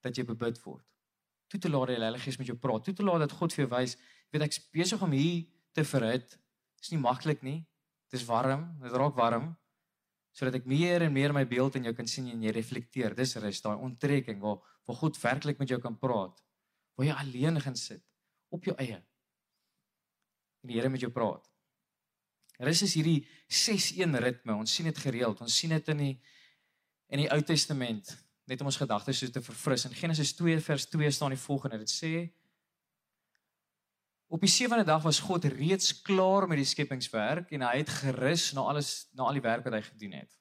dat 0.00 0.16
jy 0.16 0.24
bebid 0.24 0.56
word. 0.64 0.86
Toe 1.52 1.60
te 1.60 1.68
laat 1.68 1.92
die 1.92 1.98
Heilige 1.98 2.24
Gees 2.24 2.38
met 2.40 2.48
jou 2.48 2.56
praat. 2.56 2.84
Toe 2.86 2.94
te 2.96 3.04
laat 3.04 3.26
dat 3.26 3.34
God 3.36 3.52
vir 3.52 3.66
jou 3.66 3.70
wys, 3.74 3.96
weet 4.32 4.46
ek's 4.46 4.62
besig 4.72 5.02
om 5.04 5.12
hier 5.12 5.44
te 5.76 5.84
verhit. 5.84 6.38
Dis 6.80 6.94
nie 6.94 7.00
maklik 7.02 7.44
nie. 7.44 7.58
Dis 8.10 8.24
warm, 8.26 8.70
dit 8.80 8.96
raak 8.96 9.18
warm 9.18 9.52
sodat 10.30 10.60
ek 10.60 10.68
meer 10.70 11.02
en 11.02 11.12
meer 11.12 11.32
my 11.34 11.42
beeld 11.48 11.74
in 11.74 11.88
jou 11.88 11.92
kan 11.98 12.06
sien 12.08 12.28
en 12.30 12.42
jy 12.46 12.52
reflekteer. 12.54 13.16
Dis 13.18 13.34
rus 13.42 13.62
daai 13.64 13.82
onttrekking 13.82 14.38
waar 14.42 14.60
waar 14.86 14.98
God 15.02 15.18
werklik 15.22 15.58
met 15.60 15.70
jou 15.70 15.78
kan 15.82 15.98
praat. 15.98 16.38
Waar 16.98 17.06
jy 17.06 17.16
alleen 17.22 17.60
gaan 17.62 17.76
sit 17.78 18.02
op 18.50 18.64
jou 18.66 18.74
eie. 18.78 18.98
En 20.60 20.72
die 20.72 20.78
Here 20.78 20.90
met 20.92 21.00
jou 21.00 21.12
praat. 21.12 21.46
Rus 22.60 22.82
is 22.84 22.94
hierdie 22.98 23.22
6-1 23.48 24.18
ritme. 24.20 24.58
Ons 24.58 24.74
sien 24.74 24.88
dit 24.88 24.98
gereeld. 24.98 25.40
Ons 25.40 25.56
sien 25.56 25.72
dit 25.72 25.94
in 25.94 26.04
die 26.06 26.14
in 27.10 27.24
die 27.24 27.30
Ou 27.34 27.40
Testament 27.42 28.12
net 28.46 28.60
om 28.62 28.68
ons 28.70 28.78
gedagtes 28.78 29.18
so 29.18 29.30
te 29.34 29.42
verfris. 29.42 29.86
In 29.88 29.96
Genesis 29.98 30.30
2 30.38 30.60
vers 30.62 30.84
2 30.92 31.10
staan 31.10 31.34
die 31.34 31.40
volgende. 31.40 31.80
Dit 31.82 31.90
sê 31.90 32.12
Op 34.30 34.44
die 34.44 34.50
sewende 34.50 34.84
dag 34.86 35.02
was 35.02 35.18
God 35.26 35.44
reeds 35.50 35.90
klaar 36.06 36.46
met 36.46 36.60
die 36.60 36.68
skepingswerk 36.68 37.50
en 37.50 37.64
hy 37.66 37.80
het 37.80 37.88
gerus 37.90 38.52
na 38.54 38.68
alles 38.70 39.08
na 39.18 39.26
al 39.26 39.34
die 39.34 39.42
werk 39.42 39.64
wat 39.66 39.74
hy 39.74 39.80
gedoen 39.82 40.14
het. 40.20 40.36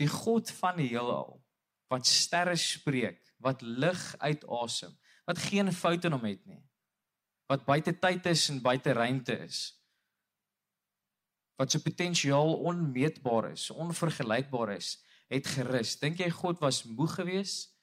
Die 0.00 0.08
God 0.08 0.48
van 0.56 0.80
die 0.80 0.88
heelal 0.88 1.36
wat 1.92 2.08
sterre 2.08 2.56
spreek, 2.56 3.20
wat 3.44 3.60
lig 3.60 4.00
uitasem, 4.24 4.94
wat 5.28 5.42
geen 5.50 5.68
foute 5.76 6.08
in 6.08 6.16
hom 6.16 6.24
het 6.24 6.40
nie. 6.48 6.62
Wat 7.52 7.66
buite 7.68 7.92
tyd 8.00 8.26
is 8.30 8.46
en 8.48 8.62
buite 8.64 8.94
ruimte 8.96 9.36
is. 9.44 9.60
Wat 11.60 11.74
sy 11.74 11.82
potensiaal 11.84 12.54
onmeetbaar 12.64 13.50
is, 13.52 13.66
onvergelykbaar 13.70 14.72
is, 14.78 14.94
het 15.32 15.50
gerus. 15.52 15.98
Dink 16.00 16.22
jy 16.22 16.30
God 16.32 16.62
was 16.64 16.82
moeg 16.88 17.12
geweest? 17.20 17.74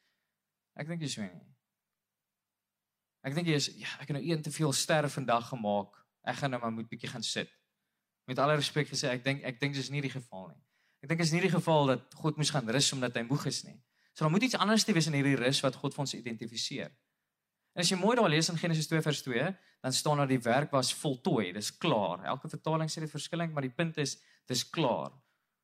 Ek 0.79 0.89
dink 0.89 1.05
jy 1.05 1.12
sê 1.13 1.27
nie. 1.27 1.45
Ek 3.25 3.36
dink 3.36 3.49
jy 3.51 3.58
is 3.60 3.67
ja, 3.77 3.91
ek 3.99 4.10
het 4.10 4.17
nou 4.17 4.23
een 4.25 4.41
te 4.41 4.53
veel 4.53 4.73
sterre 4.73 5.10
vandag 5.12 5.51
gemaak. 5.51 5.97
Ek 6.25 6.39
gaan 6.39 6.55
nou 6.55 6.62
maar 6.63 6.73
moet 6.73 6.89
bietjie 6.89 7.12
gaan 7.12 7.25
sit. 7.25 7.51
Met 8.29 8.39
alle 8.41 8.58
respek 8.58 8.89
gesê, 8.89 9.10
ek 9.12 9.25
dink 9.25 9.45
ek 9.45 9.60
dink 9.62 9.77
dis 9.77 9.91
nie 9.93 10.01
die 10.05 10.13
geval 10.13 10.49
nie. 10.49 10.62
Ek 11.03 11.12
dink 11.12 11.21
is 11.23 11.34
nie 11.36 11.43
die 11.43 11.51
geval 11.51 11.93
dat 11.93 12.17
God 12.19 12.39
moes 12.39 12.51
gaan 12.53 12.67
rus 12.73 12.89
omdat 12.95 13.17
hy 13.19 13.25
moeg 13.27 13.45
is 13.51 13.63
nie. 13.67 13.77
So 14.13 14.25
daar 14.25 14.34
moet 14.34 14.47
iets 14.49 14.58
anders 14.60 14.84
te 14.88 14.95
wees 14.95 15.08
in 15.12 15.15
hierdie 15.17 15.38
rus 15.39 15.62
wat 15.63 15.77
God 15.79 15.95
vir 15.95 16.05
ons 16.05 16.15
identifiseer. 16.17 16.91
En 17.79 17.85
as 17.85 17.93
jy 17.93 17.95
mooi 17.95 18.17
daar 18.19 18.27
lees 18.27 18.49
in 18.51 18.57
Genesis 18.59 18.89
2 18.91 18.99
vers 18.99 19.21
2, 19.23 19.43
dan 19.79 19.93
staan 19.95 20.19
daar 20.19 20.27
die 20.27 20.41
werk 20.43 20.73
was 20.75 20.89
voltooi, 20.99 21.53
dis 21.55 21.69
klaar. 21.79 22.25
Elke 22.27 22.49
vertaling 22.51 22.91
sê 22.91 22.99
dit 22.99 23.13
verskillend, 23.13 23.53
maar 23.55 23.63
die 23.63 23.71
punt 23.71 23.95
is 24.03 24.17
dis 24.51 24.65
klaar. 24.67 25.13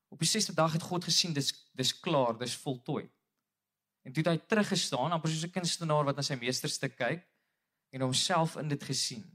Op 0.07 0.23
die 0.23 0.29
6de 0.29 0.55
dag 0.55 0.77
het 0.77 0.85
God 0.87 1.03
gesien 1.03 1.35
dis 1.35 1.51
dis 1.75 1.91
klaar, 1.99 2.37
dis 2.39 2.55
voltooi. 2.63 3.03
En 4.07 4.15
toe 4.15 4.23
het 4.23 4.31
hy 4.31 4.37
teruggestaan, 4.47 5.11
amper 5.11 5.33
soos 5.33 5.43
'n 5.43 5.51
kunstenaar 5.59 6.07
wat 6.07 6.15
na 6.15 6.23
sy 6.23 6.39
meesterstuk 6.39 6.95
kyk 6.95 7.27
en 7.91 8.07
homself 8.07 8.55
in 8.63 8.71
dit 8.71 8.83
gesien. 8.83 9.27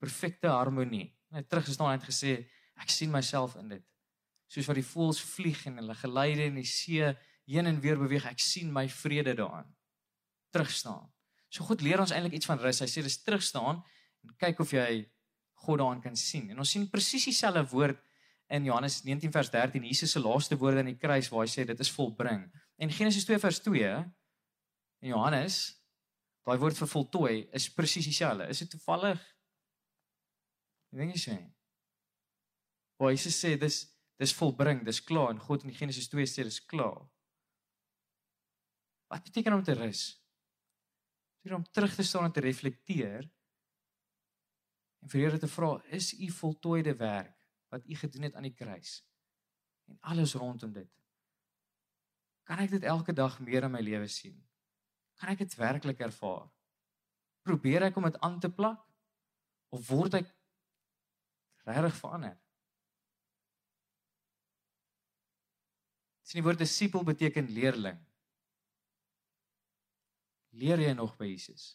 Perfekte 0.00 0.48
harmonie. 0.48 1.12
Hy 1.28 1.36
het 1.36 1.48
teruggestaan 1.52 1.92
en 1.92 2.00
het 2.00 2.08
gesê 2.08 2.48
ek 2.80 2.88
sien 2.88 3.10
myself 3.10 3.56
in 3.56 3.68
dit. 3.68 3.84
Soos 4.48 4.66
wat 4.66 4.80
die 4.80 4.90
voëls 4.94 5.20
vlieg 5.20 5.66
en 5.66 5.76
hulle 5.76 5.94
geleide 5.94 6.48
in 6.48 6.54
die 6.54 6.64
see 6.64 7.14
heen 7.44 7.66
en 7.66 7.80
weer 7.80 7.98
beweeg, 7.98 8.24
ek 8.24 8.40
sien 8.40 8.72
my 8.72 8.88
vrede 8.88 9.34
daarin. 9.34 9.68
Terugstaan. 10.50 11.12
So 11.52 11.66
God 11.68 11.84
leer 11.84 12.00
ons 12.00 12.14
eintlik 12.14 12.38
iets 12.38 12.48
van 12.48 12.60
rus. 12.62 12.80
Hy 12.80 12.88
sê 12.88 13.04
dis 13.04 13.18
terugstaan 13.24 13.82
en 13.82 14.32
kyk 14.40 14.62
of 14.64 14.72
jy 14.72 15.02
God 15.66 15.82
daarin 15.82 16.00
kan 16.02 16.16
sien. 16.16 16.48
En 16.50 16.64
ons 16.64 16.72
sien 16.74 16.88
presies 16.90 17.28
dieselfde 17.28 17.62
woord 17.74 18.00
in 18.52 18.64
Johannes 18.68 19.02
19 19.04 19.32
vers 19.32 19.50
13, 19.52 19.84
Jesus 19.88 20.16
se 20.16 20.20
laaste 20.20 20.56
woorde 20.60 20.82
aan 20.82 20.90
die 20.90 20.98
kruis 21.00 21.30
waar 21.32 21.46
hy 21.46 21.52
sê 21.52 21.64
dit 21.68 21.84
is 21.84 21.92
volbring. 21.92 22.42
En 22.82 22.90
Genesis 22.92 23.28
2 23.28 23.38
vers 23.40 23.60
2 23.64 23.92
in 25.02 25.12
Johannes 25.12 25.62
Daai 26.42 26.58
woord 26.58 26.78
vir 26.78 26.90
voltooi 26.90 27.34
is 27.54 27.68
presies 27.70 28.08
dieselfde. 28.08 28.48
Is 28.50 28.64
dit 28.64 28.72
toevallig? 28.74 29.20
Ek 30.90 30.98
dink 30.98 31.14
jy 31.14 31.22
sê. 31.22 31.36
Waar 32.98 33.14
Jesus 33.14 33.38
sê 33.38 33.54
dis 33.60 33.84
dis 34.22 34.34
volbring, 34.38 34.84
dis 34.86 35.00
klaar 35.02 35.32
en 35.32 35.40
God 35.42 35.64
in 35.66 35.74
Genesis 35.74 36.10
2 36.10 36.26
sê 36.30 36.44
dis 36.46 36.60
klaar. 36.70 37.00
Wat 39.10 39.24
beteken 39.26 39.56
om 39.56 39.62
te 39.66 39.74
rus? 39.78 40.02
Dit 41.42 41.52
om 41.52 41.64
terug 41.70 41.94
te 41.94 42.02
staan 42.06 42.28
en 42.28 42.32
te 42.32 42.40
reflekteer 42.40 43.26
en 45.02 45.10
vir 45.10 45.24
Here 45.24 45.38
te 45.42 45.50
vra, 45.50 45.74
is 45.90 46.12
u 46.14 46.28
voltooide 46.30 46.94
werk 46.96 47.34
wat 47.72 47.86
u 47.88 47.96
gedoen 47.98 48.28
het 48.28 48.36
aan 48.38 48.46
die 48.46 48.54
kruis 48.54 49.00
en 49.90 49.98
alles 50.12 50.34
rondom 50.38 50.72
dit. 50.72 50.90
Kan 52.46 52.62
ek 52.62 52.70
dit 52.70 52.86
elke 52.86 53.14
dag 53.14 53.40
meer 53.42 53.66
in 53.66 53.74
my 53.74 53.82
lewe 53.82 54.06
sien? 54.10 54.36
Kan 55.18 55.32
ek 55.34 55.42
dit 55.42 55.56
werklik 55.58 56.00
ervaar? 56.02 56.46
Probeer 57.42 57.88
ek 57.88 57.98
om 57.98 58.06
dit 58.06 58.18
aan 58.22 58.38
te 58.40 58.50
plak 58.50 58.82
of 59.74 59.82
word 59.90 60.20
ek 60.20 60.30
regtig 61.66 61.98
verander? 61.98 62.38
Sien 66.22 66.40
die 66.40 66.46
woord 66.46 66.62
disipel 66.62 67.02
beteken 67.06 67.50
leerling. 67.50 67.98
Leer 70.60 70.82
jy 70.84 70.92
nog 70.96 71.14
by 71.16 71.30
Jesus? 71.30 71.72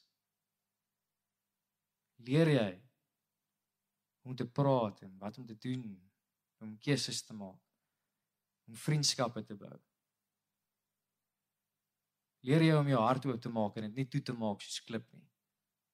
Leer 2.28 2.52
jy 2.54 2.70
om 4.28 4.36
te 4.36 4.46
praat 4.46 5.02
en 5.06 5.18
wat 5.22 5.38
om 5.38 5.46
te 5.48 5.58
doen, 5.58 5.86
om 6.62 6.78
keuses 6.84 7.22
te 7.24 7.34
maak, 7.34 7.62
om 8.68 8.76
vriendskappe 8.76 9.44
te 9.48 9.56
bou. 9.58 9.76
Leer 12.46 12.66
jy 12.68 12.76
om 12.78 12.90
jou 12.92 13.00
hart 13.02 13.26
oop 13.30 13.42
te 13.42 13.52
maak 13.52 13.78
en 13.78 13.88
dit 13.88 14.02
nie 14.02 14.08
toe 14.12 14.22
te 14.30 14.36
maak 14.36 14.62
soos 14.64 14.84
klip 14.86 15.08
nie. 15.14 15.26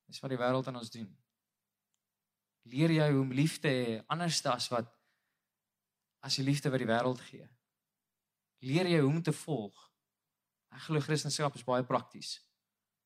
Dis 0.10 0.20
wat 0.24 0.34
die 0.34 0.40
wêreld 0.42 0.68
aan 0.68 0.82
ons 0.82 0.92
doen. 0.94 1.10
Leer 2.72 2.92
jy 2.96 3.08
hoe 3.12 3.22
om 3.24 3.34
lief 3.36 3.60
te 3.64 3.72
hê 3.72 3.96
anders 4.12 4.42
as 4.48 4.70
wat 4.72 4.92
as 6.24 6.38
die 6.40 6.46
liefde 6.48 6.72
wat 6.72 6.80
die 6.80 6.88
wêreld 6.88 7.20
gee. 7.28 7.48
Leer 8.64 8.88
jy 8.88 9.02
hoe 9.04 9.12
om 9.12 9.24
te 9.24 9.34
volg. 9.36 9.76
Ek 10.72 10.86
glo 10.88 11.04
Christendom 11.04 11.58
is 11.60 11.66
baie 11.68 11.84
prakties. 11.84 12.38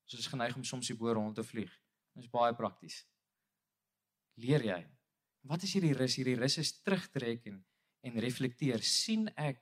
Ons 0.08 0.24
is 0.24 0.32
geneig 0.32 0.56
om 0.56 0.64
soms 0.64 0.88
die 0.88 0.96
bo 0.96 1.12
rond 1.14 1.36
te 1.36 1.44
vlieg. 1.44 1.72
Dit 2.16 2.24
is 2.24 2.32
baie 2.32 2.56
prakties. 2.56 3.04
Leer 4.40 4.64
jy? 4.64 4.80
Wat 5.48 5.64
is 5.64 5.74
hierdie 5.76 5.96
rus? 5.96 6.16
Hierdie 6.16 6.38
rus 6.40 6.58
is 6.58 6.78
terugtrek 6.82 7.46
en 7.52 7.64
en 8.08 8.20
reflekteer. 8.24 8.80
sien 8.84 9.28
ek 9.36 9.60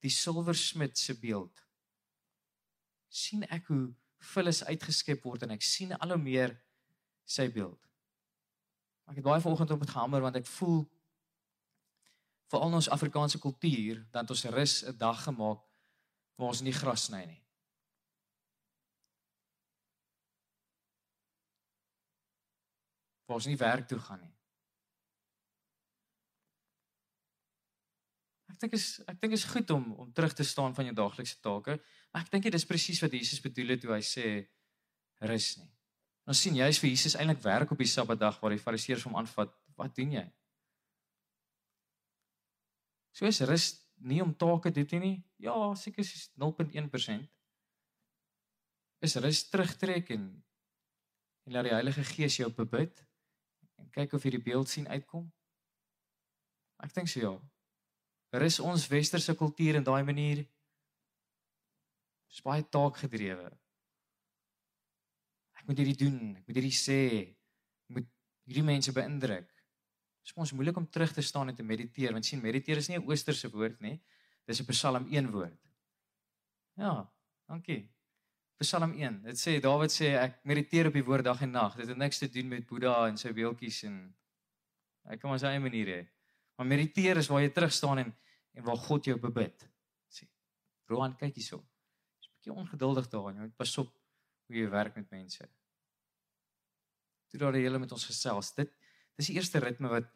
die 0.00 0.10
silversmid 0.10 0.96
se 0.96 1.12
beeld? 1.18 1.62
sien 3.12 3.44
ek 3.52 3.68
hoe 3.68 3.92
vullis 4.32 4.62
uitgeskep 4.64 5.24
word 5.26 5.44
en 5.44 5.54
ek 5.56 5.64
sien 5.66 5.92
al 5.98 6.14
hoe 6.14 6.20
meer 6.20 6.54
sy 7.28 7.48
beeld. 7.52 7.78
Ek 9.10 9.18
het 9.18 9.26
baie 9.26 9.42
vanoggend 9.44 9.74
op 9.74 9.84
dit 9.84 9.92
gehamer 9.92 10.24
want 10.24 10.38
ek 10.40 10.48
voel 10.48 10.82
vir 12.52 12.64
al 12.64 12.78
ons 12.78 12.88
Afrikaanse 12.92 13.40
kultuur 13.42 14.00
dat 14.14 14.30
ons 14.30 14.44
rus 14.56 14.82
'n 14.84 14.96
dag 14.96 15.22
gemaak 15.24 15.60
waar 16.36 16.48
ons 16.48 16.62
nie 16.62 16.72
gras 16.72 17.08
sny 17.08 17.24
nie. 17.26 17.41
Waar 23.32 23.40
ons 23.40 23.48
nie 23.48 23.56
werk 23.56 23.86
toe 23.88 23.96
gaan 23.96 24.18
nie. 24.20 24.34
Ek 28.52 28.58
dink 28.60 28.74
is 28.76 28.88
ek 29.08 29.22
dink 29.22 29.32
is 29.32 29.44
goed 29.48 29.70
om 29.72 29.86
om 30.04 30.10
terug 30.12 30.34
te 30.36 30.44
staan 30.44 30.74
van 30.76 30.84
jou 30.84 30.92
daaglikse 30.98 31.38
take, 31.40 31.78
maar 32.12 32.26
ek 32.26 32.32
dink 32.34 32.44
dit 32.44 32.58
is 32.58 32.66
presies 32.68 32.98
wat 33.00 33.14
Jesus 33.16 33.40
bedoel 33.40 33.72
het 33.72 33.80
toe 33.80 33.94
hy 33.94 34.02
sê 34.04 34.26
rus 35.24 35.46
nie. 35.62 35.70
Ons 36.28 36.42
sien 36.44 36.58
juist 36.60 36.82
vir 36.84 36.90
Jesus 36.92 37.16
eintlik 37.16 37.40
werk 37.46 37.72
op 37.72 37.80
die 37.80 37.88
Sabbatdag 37.88 38.36
waar 38.42 38.52
die 38.52 38.60
Fariseërs 38.60 39.06
hom 39.08 39.16
aanvat. 39.16 39.54
Wat 39.80 39.94
doen 39.96 40.12
jy? 40.18 40.24
So 43.16 43.30
is 43.30 43.40
rus 43.48 43.70
nie 43.96 44.20
om 44.20 44.34
take 44.36 44.74
te 44.76 44.84
doen 44.92 45.06
nie. 45.06 45.14
Ja, 45.40 45.54
seker 45.72 46.04
is 46.04 46.28
0.1%. 46.36 47.24
Is 49.08 49.16
rus 49.24 49.40
terugtrek 49.48 50.12
en 50.18 50.28
en 51.48 51.56
laat 51.56 51.70
die 51.70 51.74
Heilige 51.74 52.04
Gees 52.12 52.36
jou 52.36 52.52
bebid 52.52 53.00
en 53.82 53.90
kyk 53.94 54.14
of 54.16 54.24
jy 54.24 54.36
die 54.36 54.44
beeld 54.50 54.70
sien 54.70 54.88
uitkom. 54.88 55.26
Ek 56.82 56.94
dink 56.94 57.10
so 57.10 57.20
ja. 57.20 57.32
Rus 58.32 58.58
ons 58.64 58.88
westerse 58.88 59.34
kultuur 59.36 59.76
in 59.78 59.84
daai 59.84 60.02
manier 60.08 60.46
is 62.32 62.40
baie 62.40 62.64
taakgedrewe. 62.64 63.50
Ek 65.60 65.68
moet 65.68 65.82
hierdie 65.82 65.98
doen, 66.00 66.32
ek 66.40 66.46
moet 66.48 66.58
hierdie 66.58 66.74
sê, 66.74 67.02
ek 67.28 67.98
moet 67.98 68.08
hierdie 68.48 68.64
mense 68.66 68.94
beïndruk. 68.96 69.50
Dit 70.22 70.32
is 70.32 70.38
ons 70.40 70.54
moeilik 70.56 70.78
om 70.80 70.88
terug 70.88 71.12
te 71.12 71.22
staan 71.22 71.52
en 71.52 71.58
te 71.58 71.66
mediteer, 71.66 72.14
want 72.16 72.26
sien 72.26 72.40
mediteer 72.40 72.80
is 72.80 72.88
nie 72.88 72.96
'n 72.96 73.04
oosterse 73.04 73.50
woord 73.52 73.80
nie. 73.80 74.00
Dis 74.46 74.60
'n 74.60 74.66
Psalm 74.72 75.06
1 75.12 75.30
woord. 75.30 75.60
Ja, 76.78 77.12
dankie. 77.46 77.91
Psalm 78.62 78.94
1. 78.94 79.22
Dit 79.26 79.40
sê 79.40 79.56
Dawid 79.62 79.90
sê 79.90 80.12
ek 80.18 80.38
mediteer 80.46 80.88
op 80.88 80.96
die 80.96 81.04
woord 81.04 81.26
dag 81.26 81.40
en 81.42 81.50
nag. 81.50 81.74
Dit 81.78 81.90
het 81.90 81.98
niks 81.98 82.20
te 82.22 82.28
doen 82.30 82.48
met 82.48 82.66
Boeddha 82.66 83.08
en 83.10 83.18
sy 83.18 83.32
beeldjies 83.34 83.82
en 83.88 83.96
hy 85.10 85.18
kan 85.18 85.32
maar 85.32 85.40
sy 85.42 85.50
eie 85.50 85.62
manier 85.62 85.90
hê. 85.90 86.00
Maar 86.58 86.68
mediteer 86.70 87.18
is 87.18 87.30
waar 87.32 87.42
jy 87.42 87.50
terug 87.54 87.74
staan 87.74 88.04
en 88.04 88.12
en 88.52 88.66
waar 88.66 88.76
God 88.76 89.06
jou 89.08 89.14
bebid. 89.16 89.62
Sê. 90.12 90.26
Roan 90.92 91.14
kyk 91.16 91.38
hierso. 91.40 91.62
Jy's 92.20 92.28
'n 92.28 92.34
bietjie 92.36 92.52
ongeduldig 92.52 93.08
daar, 93.08 93.32
jy 93.32 93.40
moet 93.40 93.56
pas 93.56 93.78
op 93.78 93.88
hoe 94.46 94.56
jy 94.56 94.68
werk 94.68 94.96
met 94.96 95.10
mense. 95.10 95.48
Toe 97.30 97.40
daar 97.40 97.52
die 97.52 97.64
hele 97.64 97.78
met 97.78 97.92
ons 97.92 98.04
gesels. 98.04 98.54
Dit 98.54 98.70
dis 99.16 99.26
die 99.26 99.36
eerste 99.36 99.58
ritme 99.58 99.88
wat 99.88 100.12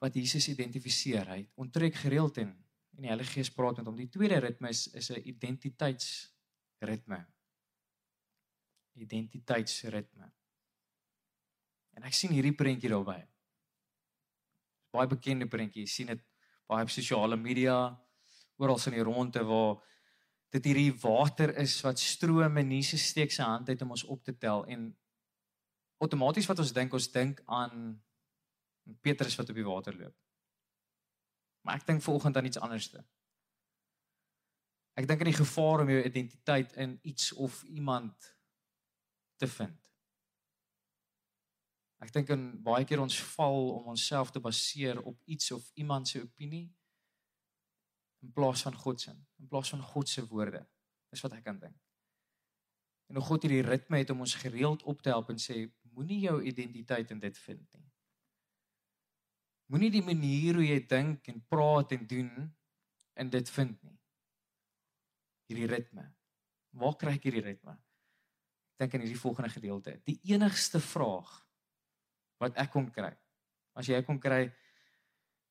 wat 0.00 0.14
Jesus 0.14 0.48
identifiseer. 0.48 1.26
Hy 1.26 1.48
onttrek 1.56 1.94
gereeld 1.94 2.38
en 2.38 2.64
en 2.94 3.02
die 3.02 3.10
Heilige 3.10 3.32
Gees 3.32 3.50
praat 3.50 3.76
met 3.76 3.86
hom. 3.86 3.96
Die 3.96 4.08
tweede 4.08 4.38
ritme 4.38 4.68
is 4.68 4.86
is 4.94 5.10
'n 5.10 5.22
identiteitsritme. 5.24 7.26
Identiteitsritme. 8.94 10.30
En 11.94 12.06
ek 12.06 12.14
sien 12.16 12.32
hierdie 12.34 12.54
prentjie 12.54 12.90
daarby. 12.90 13.18
Baie 14.94 15.10
bekende 15.10 15.48
prentjie. 15.50 15.84
Jy 15.86 15.90
sien 15.90 16.12
dit 16.12 16.22
baie 16.70 16.86
op 16.86 16.92
sosiale 16.92 17.36
media 17.36 17.76
oral 18.62 18.78
in 18.86 18.96
die 18.96 19.04
ronde 19.04 19.42
waar 19.44 19.80
dit 20.54 20.68
hierdie 20.70 20.92
water 21.02 21.50
is 21.58 21.74
wat 21.82 21.98
stroom 21.98 22.60
en 22.60 22.70
Jesus 22.76 23.08
steek 23.10 23.32
sy 23.34 23.42
hand 23.42 23.68
uit 23.68 23.82
om 23.82 23.94
ons 23.96 24.04
op 24.06 24.22
te 24.22 24.36
tel 24.38 24.62
en 24.70 24.86
outomaties 26.02 26.46
wat 26.46 26.60
ons 26.62 26.72
dink 26.76 26.94
ons 26.94 27.10
dink 27.10 27.40
aan 27.46 27.96
Petrus 29.02 29.34
wat 29.40 29.50
op 29.50 29.58
die 29.58 29.66
water 29.66 29.96
loop. 29.98 30.14
Maar 31.64 31.80
ek 31.80 31.86
dink 31.88 32.04
vanoggend 32.04 32.36
aan 32.36 32.46
iets 32.46 32.60
anderste. 32.60 33.02
Ek 34.94 35.08
dink 35.08 35.24
aan 35.24 35.32
die 35.32 35.40
gevaar 35.40 35.82
om 35.82 35.90
jou 35.90 36.02
identiteit 36.04 36.74
in 36.78 36.98
iets 37.02 37.32
of 37.32 37.62
iemand 37.64 38.33
te 39.44 39.50
vind. 39.52 39.80
Ek 42.04 42.12
dink 42.12 42.32
in 42.34 42.48
baie 42.64 42.84
keer 42.88 43.00
ons 43.00 43.16
val 43.34 43.70
om 43.78 43.92
onsself 43.94 44.32
te 44.32 44.42
baseer 44.42 45.00
op 45.00 45.20
iets 45.30 45.52
of 45.56 45.70
iemand 45.80 46.10
se 46.10 46.20
opinie 46.24 46.66
in 48.24 48.32
plaas 48.32 48.64
van 48.66 48.76
God 48.76 49.00
se, 49.00 49.14
in 49.40 49.48
plaas 49.48 49.72
van 49.72 49.82
God 49.84 50.08
se 50.08 50.24
woorde. 50.28 50.60
Dis 51.12 51.22
wat 51.24 51.36
ek 51.36 51.44
kan 51.46 51.60
dink. 51.60 51.76
En 53.08 53.20
hoe 53.20 53.24
God 53.24 53.44
hierdie 53.44 53.64
ritme 53.64 54.00
het 54.00 54.12
om 54.12 54.24
ons 54.24 54.36
gereeld 54.40 54.84
op 54.90 55.02
te 55.04 55.12
help 55.12 55.32
en 55.32 55.40
sê 55.40 55.66
moenie 55.94 56.22
jou 56.24 56.38
identiteit 56.42 57.12
in 57.14 57.20
dit 57.22 57.40
vind 57.46 57.64
nie. 57.76 57.90
Moenie 59.72 59.92
die 59.92 60.04
manier 60.04 60.58
hoe 60.58 60.66
jy 60.66 60.80
dink 60.88 61.28
en 61.32 61.40
praat 61.48 61.94
en 61.96 62.06
doen 62.08 62.32
in 63.20 63.30
dit 63.32 63.50
vind 63.56 63.76
nie. 63.84 63.96
Hierdie 65.48 65.70
ritme. 65.70 66.04
Waar 66.80 66.96
kry 67.00 67.14
ek 67.16 67.28
hierdie 67.28 67.44
ritme? 67.44 67.76
Dink 68.78 68.94
in 68.94 69.04
hierdie 69.04 69.20
volgende 69.20 69.50
gedeelte. 69.50 70.00
Die 70.04 70.18
enigste 70.34 70.80
vraag 70.80 71.30
wat 72.42 72.56
ek 72.58 72.72
kon 72.74 72.90
kry. 72.90 73.12
As 73.74 73.86
jy 73.86 74.00
kon 74.06 74.18
kry 74.22 74.48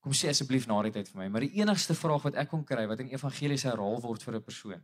kom 0.04 0.12
sê 0.12 0.28
asseblief 0.28 0.68
na 0.68 0.82
die 0.84 0.92
tyd 0.92 1.08
vir 1.08 1.22
my, 1.22 1.30
maar 1.32 1.46
die 1.46 1.62
enigste 1.62 1.96
vraag 1.96 2.26
wat 2.28 2.36
ek 2.42 2.50
kon 2.52 2.66
kry 2.68 2.84
wat 2.90 3.00
in 3.00 3.14
evangelies 3.16 3.64
herhaal 3.64 4.02
word 4.04 4.24
vir 4.26 4.36
'n 4.36 4.44
persoon 4.44 4.84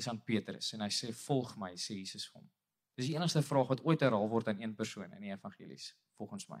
is 0.00 0.08
aan 0.08 0.22
Petrus 0.24 0.72
en 0.72 0.84
hy 0.84 0.90
sê 0.94 1.12
volg 1.26 1.56
my 1.60 1.72
sê 1.76 1.96
Jesus 1.98 2.26
vir 2.30 2.40
hom. 2.40 2.48
Dis 2.96 3.08
die 3.08 3.16
enigste 3.16 3.42
vraag 3.42 3.70
wat 3.72 3.82
ooit 3.86 4.00
herhaal 4.00 4.28
word 4.28 4.48
aan 4.48 4.60
een 4.62 4.74
persoon 4.76 5.12
in 5.12 5.26
die 5.26 5.32
evangelies 5.32 5.94
volgens 6.18 6.48
my. 6.48 6.60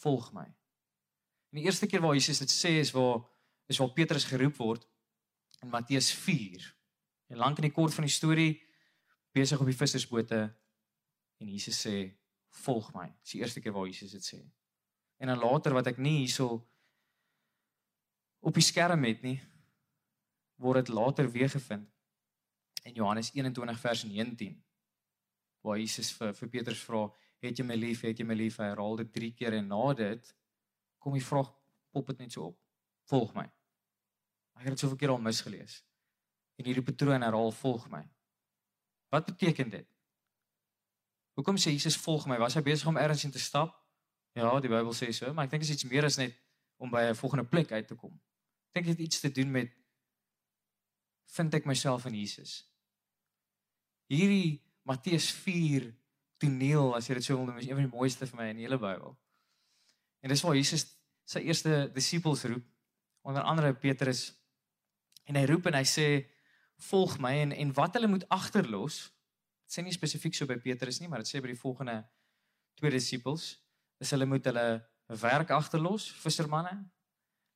Volg 0.00 0.32
my. 0.32 0.46
En 1.50 1.60
die 1.60 1.66
eerste 1.66 1.86
keer 1.90 2.02
waar 2.04 2.14
Jesus 2.14 2.42
dit 2.42 2.52
sê 2.52 2.78
is 2.80 2.92
waar 2.96 3.22
is 3.70 3.78
waar 3.78 3.92
Petrus 3.94 4.26
geroep 4.26 4.56
word 4.58 4.86
in 5.62 5.70
Matteus 5.70 6.10
4. 6.14 6.64
En 7.30 7.38
lank 7.38 7.60
in 7.60 7.68
die 7.68 7.74
kort 7.74 7.94
van 7.94 8.06
die 8.06 8.12
storie 8.12 8.54
besig 9.34 9.60
op 9.62 9.68
die 9.68 9.76
vissersbote 9.76 10.40
en 11.40 11.48
Jesus 11.48 11.78
sê 11.86 11.94
volg 12.64 12.90
my. 12.96 13.06
Dis 13.22 13.36
die 13.36 13.42
eerste 13.44 13.62
keer 13.62 13.74
waar 13.76 13.86
Jesus 13.86 14.16
dit 14.16 14.26
sê. 14.26 14.40
En 15.22 15.30
dan 15.30 15.38
later 15.38 15.76
wat 15.76 15.92
ek 15.92 16.00
nie 16.02 16.24
hierso 16.24 16.58
op 18.40 18.56
die 18.56 18.64
skerm 18.64 19.04
het 19.06 19.22
nie 19.22 19.36
word 20.60 20.82
dit 20.82 20.94
later 20.96 21.28
weer 21.30 21.50
gevind 21.52 21.86
in 22.88 22.96
Johannes 22.96 23.30
21 23.36 23.78
vers 23.78 24.02
19 24.08 24.56
waar 25.62 25.78
Jesus 25.78 26.10
vir 26.16 26.32
vir 26.34 26.50
Petrus 26.56 26.82
vra 26.82 27.04
het 27.40 27.60
jy 27.60 27.64
my 27.64 27.76
lief? 27.76 28.02
Het 28.04 28.18
jy 28.20 28.26
my 28.26 28.36
lief? 28.36 28.58
Hy 28.60 28.72
herhaal 28.72 28.98
dit 29.00 29.12
3 29.14 29.30
keer 29.36 29.56
en 29.60 29.70
na 29.70 29.84
dit 29.96 30.34
kom 31.00 31.14
die 31.16 31.24
vraag 31.24 31.52
pop 31.94 32.10
dit 32.10 32.26
net 32.26 32.34
so 32.34 32.50
op. 32.50 32.58
Volg 33.08 33.32
my. 33.36 33.46
Ek 34.58 34.66
het 34.66 34.74
dit 34.74 34.82
soveel 34.82 34.98
keer 35.00 35.14
al 35.14 35.22
misgelees 35.24 35.78
en 36.60 36.68
hierdie 36.68 36.84
patroon 36.84 37.24
herhaal 37.24 37.54
volg 37.62 37.88
my 37.92 38.04
wat 39.10 39.32
beteken 39.32 39.72
dit 39.72 39.88
Hoekom 41.40 41.56
sê 41.56 41.72
Jesus 41.72 41.96
volg 41.96 42.26
my? 42.28 42.36
Was 42.36 42.56
hy 42.58 42.60
besig 42.66 42.88
om 42.90 42.98
ergens 43.00 43.22
in 43.24 43.32
te 43.32 43.40
stap? 43.40 43.72
Ja, 44.36 44.50
die 44.60 44.68
Bybel 44.68 44.92
sê 44.92 45.08
so, 45.14 45.30
maar 45.32 45.46
ek 45.46 45.54
dink 45.54 45.62
dit 45.64 45.70
is 45.70 45.78
iets 45.78 45.88
meer 45.88 46.04
as 46.04 46.18
net 46.20 46.34
om 46.76 46.90
by 46.92 47.06
'n 47.08 47.16
volgende 47.16 47.46
plek 47.48 47.72
uit 47.72 47.86
te 47.88 47.96
kom. 47.96 48.12
Ek 48.68 48.84
dink 48.84 48.86
dit 48.86 48.98
het 48.98 49.06
iets 49.06 49.20
te 49.20 49.30
doen 49.32 49.50
met 49.50 49.72
vind 51.36 51.54
ek 51.54 51.64
myself 51.64 52.04
in 52.06 52.14
Jesus. 52.14 52.66
Hierdie 54.06 54.60
Matteus 54.82 55.30
4 55.30 55.94
toneel, 56.38 56.94
as 56.96 57.08
jy 57.08 57.14
dit 57.14 57.24
sou 57.24 57.36
wil 57.36 57.46
noem, 57.46 57.58
is 57.58 57.66
een 57.66 57.78
van 57.78 57.88
die 57.88 57.96
mooiste 57.96 58.26
vir 58.26 58.36
my 58.36 58.48
in 58.50 58.56
die 58.56 58.66
hele 58.66 58.78
Bybel. 58.78 59.16
En 60.20 60.28
dis 60.28 60.42
waar 60.42 60.56
Jesus 60.56 60.86
sy 61.24 61.40
eerste 61.40 61.90
disippels 61.94 62.44
roep, 62.44 62.64
onder 63.22 63.42
andere 63.42 63.74
Petrus. 63.74 64.34
En 65.24 65.36
hy 65.36 65.44
roep 65.46 65.66
en 65.66 65.74
hy 65.74 65.84
sê 65.84 66.26
volg 66.88 67.18
my 67.22 67.32
en 67.44 67.52
en 67.52 67.72
wat 67.76 67.96
hulle 67.96 68.10
moet 68.10 68.28
agterlos 68.28 69.10
sê 69.70 69.84
nie 69.86 69.94
spesifiek 69.94 70.34
so 70.34 70.48
by 70.50 70.58
Petrus 70.58 70.98
nie, 71.00 71.08
maar 71.08 71.22
dit 71.22 71.30
sê 71.30 71.40
by 71.42 71.52
die 71.52 71.58
volgende 71.58 72.00
twee 72.80 72.90
disippels 72.90 73.52
is 74.02 74.10
hulle 74.14 74.26
moet 74.26 74.46
hulle 74.48 74.80
werk 75.20 75.50
agterlos, 75.50 76.08
vissermanne. 76.22 76.72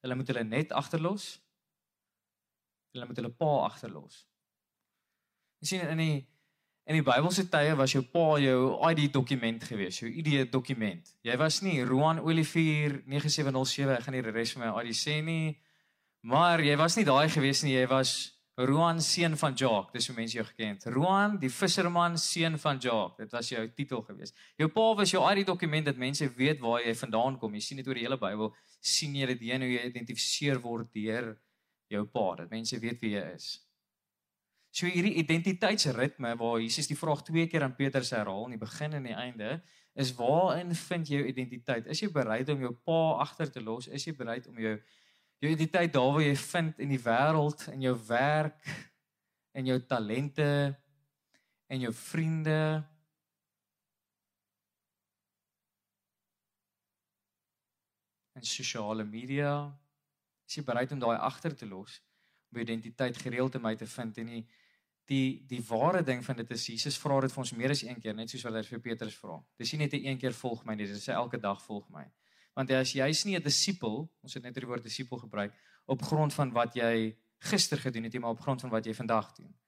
Hulle 0.04 0.18
moet 0.18 0.28
hulle 0.28 0.44
net 0.44 0.72
agterlos. 0.72 1.38
Hulle 2.92 3.08
moet 3.08 3.18
hulle 3.18 3.32
pa 3.32 3.50
agterlos. 3.64 4.24
Jy 5.62 5.70
sien 5.72 5.90
in 5.94 6.02
die 6.02 6.14
in 6.84 6.98
die 6.98 7.04
Bybelse 7.04 7.46
tye 7.48 7.72
was 7.78 7.94
jou 7.94 8.02
pa 8.12 8.34
jou 8.36 8.74
ID 8.90 9.06
dokument 9.12 9.62
gewees, 9.64 10.02
jou 10.02 10.10
ID 10.10 10.50
dokument. 10.52 11.14
Jy 11.24 11.36
was 11.40 11.62
nie 11.64 11.78
Roan 11.80 12.20
Olivier 12.20 12.98
9707, 13.08 13.94
ek 13.94 14.04
gaan 14.04 14.12
nie 14.18 14.24
die 14.26 14.34
res 14.34 14.52
van 14.52 14.66
my 14.66 14.82
ID 14.82 14.92
sê 14.98 15.14
nie. 15.24 15.54
Maar 16.28 16.60
jy 16.60 16.76
was 16.76 16.98
nie 16.98 17.06
daai 17.08 17.32
gewees 17.32 17.64
nie, 17.64 17.72
jy 17.78 17.86
was 17.88 18.33
Roan 18.54 19.00
seun 19.02 19.34
van 19.36 19.54
Jacques, 19.58 19.90
dis 19.92 20.06
hoe 20.06 20.14
mense 20.14 20.36
jou 20.36 20.44
geken 20.46 20.76
het. 20.76 20.84
Roan, 20.94 21.38
die 21.42 21.50
visserman 21.50 22.14
seun 22.18 22.54
van 22.62 22.78
Jacques. 22.78 23.24
Dit 23.24 23.32
was 23.34 23.48
jou 23.50 23.64
titel 23.74 24.04
gewees. 24.06 24.30
Jou 24.60 24.68
pa 24.70 24.84
was 25.00 25.10
jou 25.10 25.22
ID 25.26 25.42
dokument 25.46 25.90
dat 25.90 25.98
mense 25.98 26.28
weet 26.36 26.62
waar 26.62 26.84
jy 26.84 26.94
vandaan 26.94 27.38
kom. 27.38 27.56
Jy 27.58 27.64
sien 27.66 27.82
dit 27.82 27.90
oor 27.90 27.98
die 27.98 28.06
hele 28.06 28.20
Bybel, 28.20 28.52
sien 28.78 29.16
jy 29.18 29.26
dit 29.32 29.42
hoe 29.42 29.72
jy 29.72 29.84
identifiseer 29.90 30.62
word 30.62 30.92
deur 30.94 31.34
jou 31.90 32.04
pa, 32.06 32.26
dat 32.38 32.50
mense 32.50 32.78
weet 32.78 33.02
wie 33.02 33.16
jy 33.16 33.24
is. 33.34 33.48
So 34.74 34.86
hierdie 34.90 35.16
identiteitsritme 35.22 36.34
waar 36.38 36.60
Jesus 36.62 36.88
die 36.90 36.98
vraag 36.98 37.22
twee 37.26 37.46
keer 37.50 37.62
aan 37.66 37.76
Petrus 37.78 38.10
herhaal 38.14 38.48
in 38.48 38.56
die 38.56 38.62
begin 38.62 38.94
en 38.98 39.06
die 39.06 39.14
einde, 39.14 39.58
is 39.94 40.10
waarin 40.18 40.74
vind 40.74 41.10
jy 41.10 41.20
jou 41.20 41.28
identiteit? 41.30 41.86
Is 41.90 42.02
jy 42.02 42.08
bereid 42.14 42.48
om 42.50 42.62
jou 42.62 42.72
pa 42.86 43.00
agter 43.22 43.50
te 43.54 43.62
los? 43.62 43.86
Is 43.86 44.06
jy 44.06 44.14
bereid 44.18 44.48
om 44.50 44.58
jou 44.58 44.74
jou 45.42 45.50
identiteit 45.50 45.92
daar 45.92 46.12
waar 46.12 46.24
jy 46.24 46.36
vind 46.36 46.78
in 46.78 46.94
die 46.94 47.02
wêreld, 47.02 47.66
in 47.72 47.84
jou 47.84 47.94
werk, 48.08 48.66
in 49.52 49.66
jou 49.66 49.78
talente, 49.86 50.74
in 51.66 51.80
jou 51.80 51.92
vriende. 51.92 52.84
En 58.34 58.42
sosiale 58.42 59.04
media. 59.04 59.54
Is 60.48 60.58
jy 60.58 60.64
bereid 60.66 60.92
om 60.92 61.00
daai 61.02 61.16
agter 61.16 61.54
te 61.56 61.66
los 61.66 62.00
om 62.54 62.60
jou 62.60 62.66
identiteit 62.66 63.16
gereeld 63.18 63.56
in 63.58 63.62
my 63.64 63.74
te 63.76 63.86
vind 63.86 64.18
en 64.22 64.30
die 64.30 64.44
die 65.04 65.44
die 65.48 65.60
ware 65.68 66.00
ding 66.02 66.22
van 66.24 66.36
dit 66.36 66.50
is 66.50 66.66
Jesus 66.70 66.96
vra 66.96 67.18
dit 67.20 67.32
vir 67.32 67.42
ons 67.42 67.52
meer 67.58 67.72
as 67.74 67.82
een 67.84 67.98
keer 68.00 68.14
net 68.16 68.30
soos 68.30 68.44
wat 68.46 68.54
hy 68.56 68.62
vir 68.68 68.80
Petrus 68.86 69.16
vra. 69.20 69.36
Dis 69.60 69.72
nie 69.72 69.82
net 69.82 69.92
'n 69.94 70.06
een 70.06 70.18
keer 70.18 70.32
volg 70.32 70.64
my 70.64 70.74
nie, 70.74 70.86
dis 70.86 71.08
elke 71.08 71.40
dag 71.40 71.60
volg 71.62 71.90
my. 71.90 72.06
Want 72.54 72.70
as 72.70 72.94
jy's 72.94 73.24
nie 73.24 73.36
'n 73.36 73.42
disipel, 73.42 74.10
ons 74.22 74.34
het 74.34 74.42
net 74.42 74.54
die 74.54 74.66
woord 74.66 74.82
disipel 74.82 75.18
gebruik, 75.18 75.52
op 75.86 76.02
grond 76.02 76.34
van 76.34 76.52
wat 76.52 76.74
jy 76.74 77.18
gister 77.38 77.78
gedoen 77.78 78.04
het, 78.04 78.18
maar 78.18 78.30
op 78.30 78.40
grond 78.40 78.60
van 78.60 78.70
wat 78.70 78.86
jy 78.86 78.94
vandag 78.94 79.32
doen. 79.32 79.58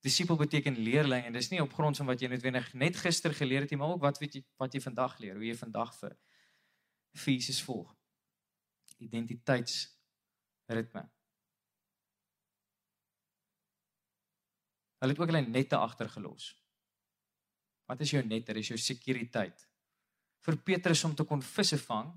Disipel 0.00 0.36
beteken 0.36 0.78
leerling 0.78 1.24
en 1.24 1.32
dis 1.32 1.50
nie 1.50 1.62
op 1.62 1.72
grond 1.72 1.96
van 1.96 2.06
wat 2.06 2.20
jy 2.20 2.28
noodwendig 2.28 2.74
net 2.74 2.96
gister 2.96 3.34
geleer 3.34 3.60
het 3.60 3.70
nie, 3.70 3.78
maar 3.78 3.88
ook 3.88 4.00
wat 4.00 4.18
weet 4.18 4.34
jy 4.34 4.44
wat 4.56 4.72
jy 4.72 4.80
vandag 4.80 5.18
leer, 5.18 5.34
hoe 5.34 5.44
jy 5.44 5.54
vandag 5.54 5.94
vir 5.94 6.18
Jesus 7.12 7.62
volg. 7.62 7.96
Identiteitsritme. 8.98 11.10
Hulle 15.00 15.12
het 15.12 15.20
ook 15.20 15.26
hulle 15.26 15.48
nette 15.48 15.76
agtergelos. 15.76 16.64
Wat 17.84 18.00
is 18.00 18.10
jou 18.10 18.24
net? 18.24 18.46
Dit 18.46 18.56
is 18.56 18.68
jou 18.68 18.78
sekuriteit 18.78 19.69
vir 20.46 20.56
Petrus 20.64 21.04
om 21.04 21.14
te 21.14 21.24
kon 21.28 21.42
visse 21.44 21.78
vang, 21.84 22.10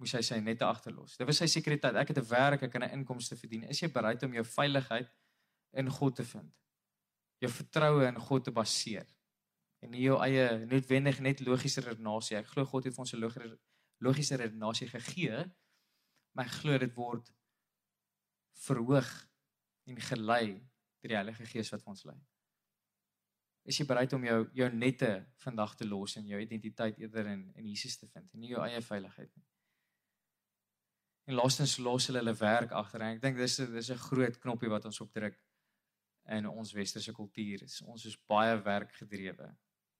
moes 0.00 0.12
hy 0.16 0.22
sy 0.24 0.38
nette 0.44 0.64
agterlos. 0.66 1.16
Dit 1.16 1.28
was 1.28 1.40
sy 1.40 1.48
sekuriteit. 1.48 1.96
Ek 1.96 2.12
het 2.12 2.18
'n 2.18 2.28
werk, 2.28 2.62
ek 2.62 2.72
kan 2.72 2.82
'n 2.82 2.92
inkomste 2.98 3.36
verdien. 3.36 3.64
Is 3.64 3.80
jy 3.80 3.88
bereid 3.88 4.22
om 4.22 4.32
jou 4.32 4.44
veiligheid 4.44 5.08
in 5.72 5.90
God 5.90 6.16
te 6.16 6.24
vind? 6.24 6.52
Jou 7.40 7.50
vertroue 7.50 8.06
in 8.06 8.20
God 8.20 8.44
te 8.44 8.50
baseer 8.50 9.06
en 9.82 9.90
nie 9.90 10.02
jou 10.02 10.18
eie 10.24 10.66
noodwendig 10.66 11.20
net 11.20 11.40
logiese 11.40 11.80
redenasie. 11.80 12.36
Ek 12.36 12.46
glo 12.46 12.64
God 12.64 12.84
het 12.84 12.94
vir 12.94 13.00
ons 13.00 13.14
'n 13.14 13.58
logiese 14.00 14.36
redenasie 14.36 14.88
gegee, 14.88 15.44
maar 16.34 16.46
ek 16.46 16.52
glo 16.52 16.78
dit 16.78 16.94
word 16.94 17.32
verhoog 18.66 19.28
en 19.86 20.00
gelei 20.00 20.46
deur 21.00 21.08
die 21.08 21.14
Heilige 21.16 21.46
Gees 21.46 21.70
wat 21.70 21.82
vir 21.82 21.90
ons 21.90 22.04
lei. 22.04 22.18
Is 23.66 23.80
jy 23.80 23.86
bereid 23.86 24.12
om 24.14 24.24
jou 24.24 24.38
jou 24.54 24.68
nette 24.72 25.10
vandag 25.42 25.74
te 25.74 25.86
los 25.86 26.14
en 26.16 26.26
jou 26.30 26.38
identiteit 26.40 26.98
eerder 27.02 27.32
in 27.32 27.42
in 27.56 27.66
Jesus 27.66 27.98
te 27.98 28.06
vind 28.06 28.32
en 28.32 28.40
nie 28.40 28.52
jou 28.52 28.62
eie 28.62 28.80
veiligheid 28.80 29.32
nie? 29.34 29.46
En 31.26 31.34
laastens 31.34 31.78
los 31.82 32.06
hulle 32.06 32.22
hulle 32.22 32.36
werk 32.38 32.72
agter 32.78 33.02
en 33.02 33.16
ek 33.16 33.22
dink 33.24 33.40
dis 33.42 33.56
dis 33.56 33.90
'n 33.90 34.04
groot 34.08 34.38
knoppie 34.44 34.70
wat 34.70 34.86
ons 34.86 35.00
opdruk 35.00 35.40
in 36.28 36.46
ons 36.46 36.72
westerse 36.72 37.12
kultuur. 37.12 37.62
Is, 37.62 37.80
ons 37.82 38.04
is 38.06 38.16
baie 38.28 38.54
werkgedrewe. 38.62 39.50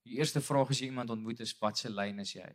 Die 0.07 0.19
eerste 0.19 0.41
vraag 0.41 0.71
as 0.71 0.81
jy 0.81 0.87
iemand 0.87 1.11
ontmoet 1.11 1.41
is 1.41 1.55
wat 1.59 1.79
se 1.79 1.91
lyn 1.91 2.23
is 2.23 2.33
jy? 2.33 2.49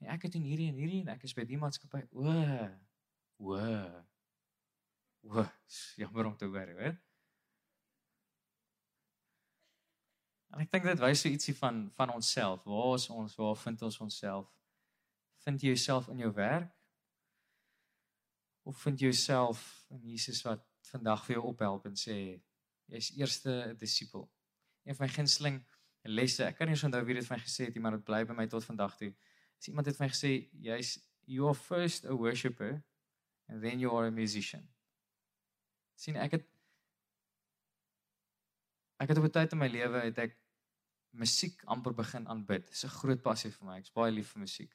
Nee, 0.00 0.10
ek 0.12 0.28
het 0.28 0.34
in 0.34 0.44
hierdie 0.44 0.68
en 0.72 0.80
hierdie 0.80 1.02
en 1.04 1.12
ek 1.12 1.24
is 1.28 1.34
by 1.36 1.44
die 1.48 1.60
maatskappy. 1.60 2.02
O. 2.12 2.32
O. 3.38 3.60
O. 5.28 5.44
Jammer 6.00 6.32
om 6.32 6.36
te 6.36 6.48
hoor, 6.48 6.72
hoor. 6.80 6.96
En 10.56 10.62
ek 10.64 10.70
dink 10.72 10.86
dit 10.88 11.00
wys 11.04 11.20
so 11.20 11.28
ietsie 11.28 11.52
van 11.58 11.82
van 11.98 12.14
onsself. 12.14 12.62
Waar 12.64 12.94
is 12.96 13.10
ons? 13.12 13.34
Waar 13.36 13.56
vind 13.60 13.82
ons 13.84 13.98
onsself? 14.00 14.46
Vind 15.44 15.60
jy 15.60 15.74
jouself 15.74 16.08
in 16.08 16.22
jou 16.24 16.30
werk? 16.32 16.70
Of 18.64 18.80
vind 18.80 19.00
jy 19.00 19.10
jouself 19.10 19.60
in 19.92 20.00
Jesus 20.08 20.40
wat 20.46 20.64
vandag 20.88 21.26
vir 21.26 21.36
jou 21.36 21.42
ophelp 21.50 21.84
en 21.90 21.98
sê 22.00 22.16
jy's 22.88 23.10
eerste 23.18 23.52
'n 23.52 23.76
disipel? 23.76 24.24
Een 24.88 24.96
van 24.96 25.06
my 25.06 25.12
gunsteling 25.12 25.60
lesse, 26.08 26.44
ek 26.44 26.56
kan 26.56 26.68
nie 26.70 26.78
onthou 26.84 27.04
wie 27.04 27.18
dit 27.18 27.26
vir 27.26 27.36
my 27.36 27.42
gesê 27.42 27.66
het 27.66 27.74
nie, 27.74 27.82
maar 27.82 27.98
dit 27.98 28.04
bly 28.04 28.24
by 28.24 28.32
my 28.32 28.46
tot 28.46 28.64
vandag 28.64 28.96
toe. 28.96 29.12
As 29.58 29.68
iemand 29.68 29.86
het 29.86 29.96
vir 29.96 30.06
my 30.06 30.10
gesê 30.12 30.32
jy's 30.52 30.96
you 31.26 31.48
are 31.48 31.54
first 31.54 32.06
a 32.06 32.14
worshipper 32.14 32.82
and 33.48 33.62
then 33.62 33.78
you 33.78 33.92
are 33.92 34.06
a 34.06 34.10
musician. 34.10 34.68
sien 35.96 36.16
ek 36.20 36.36
het 36.36 36.44
ek 39.00 39.08
het 39.08 39.18
op 39.18 39.24
'n 39.24 39.30
tyd 39.30 39.52
in 39.52 39.58
my 39.58 39.68
lewe 39.68 40.00
het 40.00 40.18
ek 40.18 40.36
musiek 41.16 41.62
amper 41.64 41.94
begin 41.94 42.26
aanbid. 42.28 42.68
Dis 42.68 42.84
'n 42.84 42.96
groot 43.00 43.22
passie 43.22 43.50
vir 43.50 43.66
my. 43.66 43.78
Ek's 43.78 43.92
baie 43.92 44.12
lief 44.12 44.32
vir 44.32 44.40
musiek. 44.40 44.72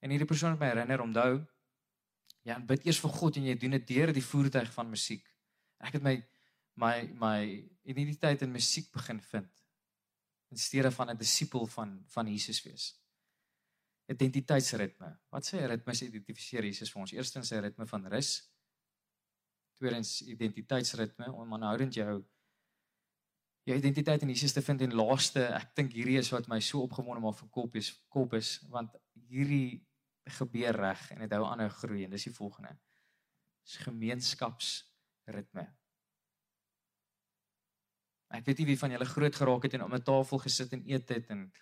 En 0.00 0.10
hierdie 0.10 0.28
persoon 0.28 0.50
het 0.50 0.60
my 0.60 0.66
herinner 0.66 1.00
onthou 1.00 1.46
jy 2.44 2.52
aanbid 2.52 2.86
eers 2.86 3.00
vir 3.00 3.10
God 3.10 3.36
en 3.36 3.44
jy 3.44 3.54
doen 3.58 3.70
dit 3.70 3.86
deur 3.88 4.12
die 4.12 4.24
voertuig 4.24 4.72
van 4.72 4.90
musiek. 4.90 5.24
Ek 5.80 5.94
het 5.94 6.02
my 6.02 6.22
my 6.76 6.94
my 7.20 7.38
identiteit 7.84 8.42
in 8.42 8.52
musiek 8.52 8.90
begin 8.92 9.20
vind 9.20 9.62
in 10.50 10.58
steede 10.58 10.90
van 10.90 11.10
'n 11.10 11.16
disipel 11.16 11.66
van 11.66 12.04
van 12.06 12.26
Jesus 12.26 12.62
wees. 12.62 13.00
Identiteitsritme. 14.06 15.18
Wat 15.30 15.46
sê 15.46 15.66
ritmes 15.66 16.02
identifiseer 16.02 16.64
Jesus 16.64 16.92
vir 16.92 17.00
ons? 17.00 17.12
Eerstens 17.12 17.48
sy 17.48 17.56
ritme 17.56 17.86
van 17.86 18.06
rus. 18.06 18.50
Tweedens 19.78 20.22
identiteitsritme 20.22 21.32
om 21.32 21.54
aanhoudend 21.54 21.94
jou 21.94 22.24
jou 23.64 23.76
identiteit 23.76 24.22
in 24.22 24.28
Jesus 24.28 24.52
te 24.52 24.62
vind 24.62 24.82
en 24.84 24.96
laaste 24.98 25.46
ek 25.56 25.72
dink 25.78 25.94
hierdie 25.96 26.18
is 26.20 26.30
wat 26.34 26.48
my 26.52 26.60
so 26.60 26.84
opgewonde 26.84 27.22
maak 27.24 27.38
vir 27.38 27.50
kop 27.50 27.76
is 27.80 27.92
kop 28.12 28.36
is 28.36 28.58
want 28.72 28.92
hierdie 29.30 29.80
gebeur 30.38 30.76
reg 30.76 31.10
en 31.12 31.24
dit 31.24 31.32
hou 31.36 31.44
aanhou 31.46 31.68
groei 31.80 32.04
en 32.04 32.12
dis 32.14 32.28
die 32.28 32.32
volgende. 32.32 32.72
Is 33.64 33.76
gemeenskapsritme. 33.84 35.66
Ek 38.34 38.46
weet 38.48 38.62
nie 38.62 38.70
wie 38.72 38.80
van 38.80 38.94
julle 38.94 39.08
groot 39.08 39.36
geraak 39.36 39.66
het 39.68 39.76
en 39.76 39.84
om 39.84 39.94
'n 39.94 40.02
tafel 40.02 40.38
gesit 40.38 40.72
en 40.72 40.82
eet 40.88 41.08
het 41.08 41.30
en 41.30 41.52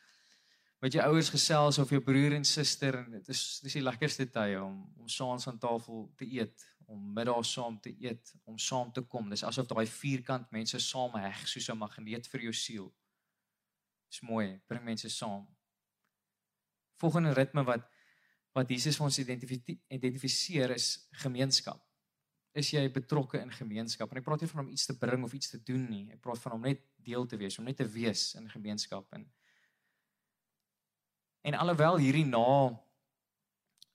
met 0.82 0.92
jou 0.92 1.04
ouers 1.04 1.30
gesels 1.30 1.78
of 1.78 1.90
jou 1.90 2.00
broer 2.00 2.32
en 2.34 2.44
suster 2.44 2.94
en 2.98 3.10
dit 3.10 3.28
is 3.28 3.60
dis 3.62 3.72
die 3.78 3.82
lekkerste 3.82 4.26
tye 4.30 4.62
om 4.62 4.82
om 4.98 5.08
saans 5.08 5.46
aan 5.46 5.58
tafel 5.58 6.12
te 6.16 6.26
eet 6.26 6.66
om 6.92 7.12
middag 7.16 7.44
saam 7.48 7.78
te 7.80 7.92
eet, 8.04 8.34
om 8.44 8.58
saam 8.58 8.92
te 8.92 9.02
kom. 9.08 9.30
Dis 9.32 9.44
asof 9.48 9.68
daai 9.70 9.86
vierkant 9.88 10.50
mense 10.52 10.80
saam 10.84 11.16
heg 11.16 11.46
soos 11.48 11.70
'n 11.70 11.78
magneet 11.78 12.28
vir 12.28 12.44
jou 12.48 12.52
siel. 12.52 12.88
Dis 14.10 14.20
mooi, 14.20 14.60
bring 14.68 14.84
mense 14.84 15.08
saam. 15.08 15.46
Volgende 17.00 17.34
ritme 17.34 17.64
wat 17.64 17.88
wat 18.54 18.68
Jesus 18.68 18.96
vir 18.96 19.04
ons 19.04 19.18
identifiseer 19.88 20.70
is 20.70 21.08
gemeenskap. 21.12 21.80
Is 22.54 22.70
jy 22.70 22.90
betrokke 22.92 23.40
in 23.40 23.50
gemeenskap? 23.50 24.10
En 24.10 24.18
ek 24.18 24.24
praat 24.24 24.40
nie 24.40 24.48
van 24.48 24.60
om 24.66 24.68
iets 24.68 24.86
te 24.86 24.98
bring 24.98 25.24
of 25.24 25.32
iets 25.32 25.48
te 25.48 25.62
doen 25.62 25.88
nie. 25.88 26.10
Ek 26.12 26.20
praat 26.20 26.38
van 26.38 26.52
om 26.52 26.60
net 26.60 26.82
deel 26.96 27.26
te 27.26 27.36
wees, 27.36 27.58
om 27.58 27.64
net 27.64 27.76
te 27.76 27.88
wees 27.88 28.34
in 28.34 28.50
gemeenskap 28.50 29.08
en 29.12 29.24
En 31.42 31.54
alhoewel 31.58 31.98
hierdie 31.98 32.26
na 32.26 32.70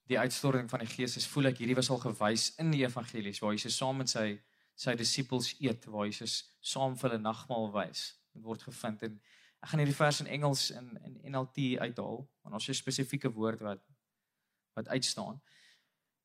die 0.08 0.20
uitstorting 0.20 0.70
van 0.70 0.84
die 0.84 0.90
Gees 0.90 1.18
is, 1.20 1.28
voel 1.28 1.52
ek 1.52 1.62
hierdie 1.62 1.76
was 1.76 1.90
al 1.92 2.00
gewys 2.02 2.52
in 2.62 2.72
die 2.72 2.84
evangelies 2.88 3.42
waar 3.44 3.56
Jesus 3.56 3.78
saam 3.78 4.00
met 4.04 4.12
sy 4.12 4.38
sy 4.78 4.94
disippels 4.94 5.56
eet, 5.58 5.88
waar 5.90 6.06
Jesus 6.06 6.54
saam 6.62 6.94
vir 7.00 7.10
hulle 7.10 7.22
nagmaal 7.24 7.72
wys. 7.74 8.12
Dit 8.38 8.44
word 8.46 8.62
gevind 8.62 9.02
en 9.08 9.16
ek 9.64 9.72
gaan 9.72 9.82
hierdie 9.82 9.98
vers 9.98 10.20
in 10.22 10.30
Engels 10.38 10.68
in 10.72 10.92
in 11.08 11.16
NLT 11.34 11.80
uithaal, 11.82 12.22
want 12.44 12.60
ons 12.60 12.68
het 12.68 12.76
'n 12.76 12.84
spesifieke 12.84 13.32
woord 13.34 13.64
wat 13.66 13.82
wat 14.78 14.88
uitstaan. 14.88 15.42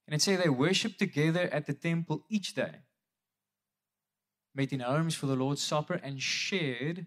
And 0.07 0.14
it 0.14 0.23
say 0.23 0.37
they 0.37 0.51
worship 0.51 0.99
together 0.99 1.49
at 1.51 1.66
the 1.66 1.79
temple 1.79 2.25
each 2.29 2.55
day. 2.55 2.83
Made 4.55 4.75
in 4.75 4.83
arms 4.83 5.14
for 5.14 5.27
the 5.27 5.37
Lord's 5.37 5.62
supper 5.62 5.95
and 6.03 6.21
shared 6.21 7.07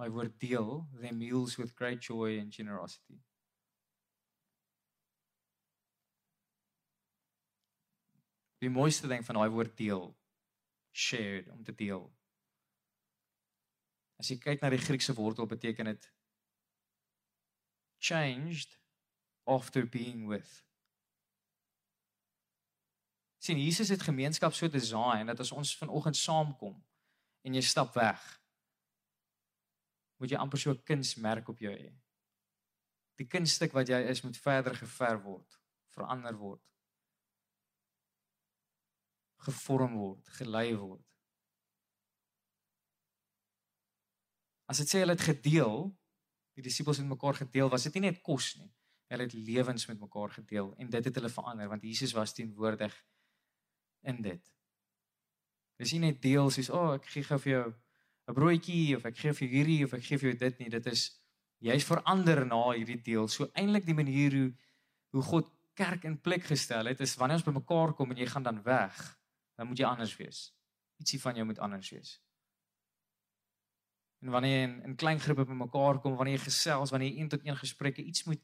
daai 0.00 0.10
woord 0.10 0.38
deel, 0.40 0.88
their 1.00 1.12
meals 1.12 1.56
with 1.56 1.76
great 1.76 2.00
joy 2.00 2.38
and 2.38 2.50
generosity. 2.50 3.20
Die 8.60 8.70
mooiste 8.70 9.08
ding 9.08 9.24
van 9.24 9.38
daai 9.40 9.50
woord 9.52 9.76
deel, 9.76 10.10
shared 10.92 11.48
om 11.48 11.62
te 11.64 11.74
deel. 11.74 12.04
As 14.20 14.28
jy 14.28 14.36
kyk 14.36 14.60
na 14.60 14.68
die 14.72 14.80
Griekse 14.80 15.14
wortel 15.16 15.48
beteken 15.48 15.88
dit 15.88 16.10
changed 18.00 18.76
after 19.48 19.86
being 19.86 20.26
with. 20.28 20.64
Sien 23.40 23.60
Jesus 23.60 23.88
het 23.88 24.04
gemeenskap 24.04 24.52
so 24.52 24.68
design 24.68 25.32
dat 25.32 25.40
as 25.40 25.52
ons 25.52 25.72
vanoggend 25.76 26.16
saamkom 26.16 26.76
en 27.40 27.56
jy 27.56 27.62
stap 27.64 27.94
weg, 27.96 28.20
moet 30.20 30.32
jy 30.34 30.40
amper 30.40 30.60
so 30.60 30.70
'n 30.70 30.82
kunsmerk 30.84 31.48
op 31.48 31.58
jou 31.58 31.72
hê. 31.72 31.92
Die 33.16 33.26
kunststuk 33.26 33.72
wat 33.72 33.88
jy 33.88 34.00
is 34.12 34.22
moet 34.22 34.36
verder 34.36 34.74
geverf 34.76 35.22
word, 35.22 35.60
verander 35.88 36.36
word. 36.36 36.60
Gevorm 39.46 39.96
word, 39.98 40.28
gelei 40.38 40.74
word. 40.76 41.04
As 44.70 44.78
dit 44.82 44.90
sê 44.90 45.02
hulle 45.02 45.16
het 45.16 45.26
gedeel, 45.26 45.88
die 46.54 46.64
disippels 46.66 47.00
het 47.00 47.08
mekaar 47.08 47.40
gedeel, 47.40 47.70
was 47.72 47.86
dit 47.88 47.96
nie 47.98 48.08
net 48.10 48.20
kos 48.22 48.52
nie. 48.60 48.70
Hulle 49.10 49.26
het 49.26 49.34
lewens 49.34 49.88
met 49.90 49.98
mekaar 49.98 50.30
gedeel 50.36 50.70
en 50.78 50.90
dit 50.90 51.08
het 51.08 51.16
hulle 51.18 51.32
verander 51.32 51.70
want 51.70 51.82
Jesus 51.82 52.14
was 52.14 52.34
teenwoordig 52.36 52.94
in 54.06 54.20
dit. 54.22 54.52
Dis 55.80 55.94
nie 55.96 56.04
net 56.04 56.20
deel 56.22 56.50
soos, 56.50 56.70
"O, 56.70 56.78
oh, 56.78 56.94
ek 56.94 57.06
gee 57.06 57.24
gou 57.24 57.38
vir 57.38 57.52
jou 57.52 57.74
'n 58.28 58.34
broodjie 58.34 58.96
of 58.96 59.04
ek 59.04 59.16
gee 59.16 59.32
vir 59.32 59.48
hierdie 59.48 59.84
of 59.84 59.94
ek 59.94 60.02
gee 60.02 60.18
vir 60.18 60.30
jou 60.30 60.38
dit 60.38 60.58
nie." 60.58 60.68
Dit 60.68 60.86
is 60.86 61.20
jy's 61.58 61.84
verander 61.84 62.46
na 62.46 62.72
hierdie 62.72 63.02
deel. 63.02 63.28
So 63.28 63.50
eintlik 63.54 63.86
die 63.86 63.94
manier 63.94 64.32
hoe 64.32 64.54
hoe 65.12 65.22
God 65.22 65.50
kerk 65.74 66.04
in 66.04 66.20
plek 66.20 66.44
gestel 66.44 66.86
het, 66.86 67.00
is 67.00 67.16
wanneer 67.16 67.36
ons 67.40 67.46
bymekaar 67.46 67.94
kom 67.94 68.10
en 68.10 68.16
jy 68.16 68.26
gaan 68.26 68.42
dan 68.42 68.62
weg, 68.62 69.19
dan 69.60 69.68
moet 69.68 69.82
jy 69.82 69.88
anders 69.88 70.16
wees. 70.16 70.40
Ietsie 71.00 71.20
van 71.20 71.36
jou 71.36 71.44
moet 71.48 71.60
anders 71.60 71.92
wees. 71.92 72.14
En 74.24 74.32
wanneer 74.32 74.56
jy 74.56 74.64
in, 74.68 74.74
in 74.88 74.96
klein 75.00 75.20
groepe 75.20 75.44
bymekaar 75.48 76.00
kom, 76.00 76.16
wanneer 76.16 76.38
jy 76.38 76.46
gesels, 76.48 76.92
wanneer 76.92 77.12
jy 77.12 77.20
een 77.20 77.30
tot 77.32 77.44
een 77.44 77.60
gesprekke, 77.60 78.04
iets 78.04 78.24
moet 78.28 78.42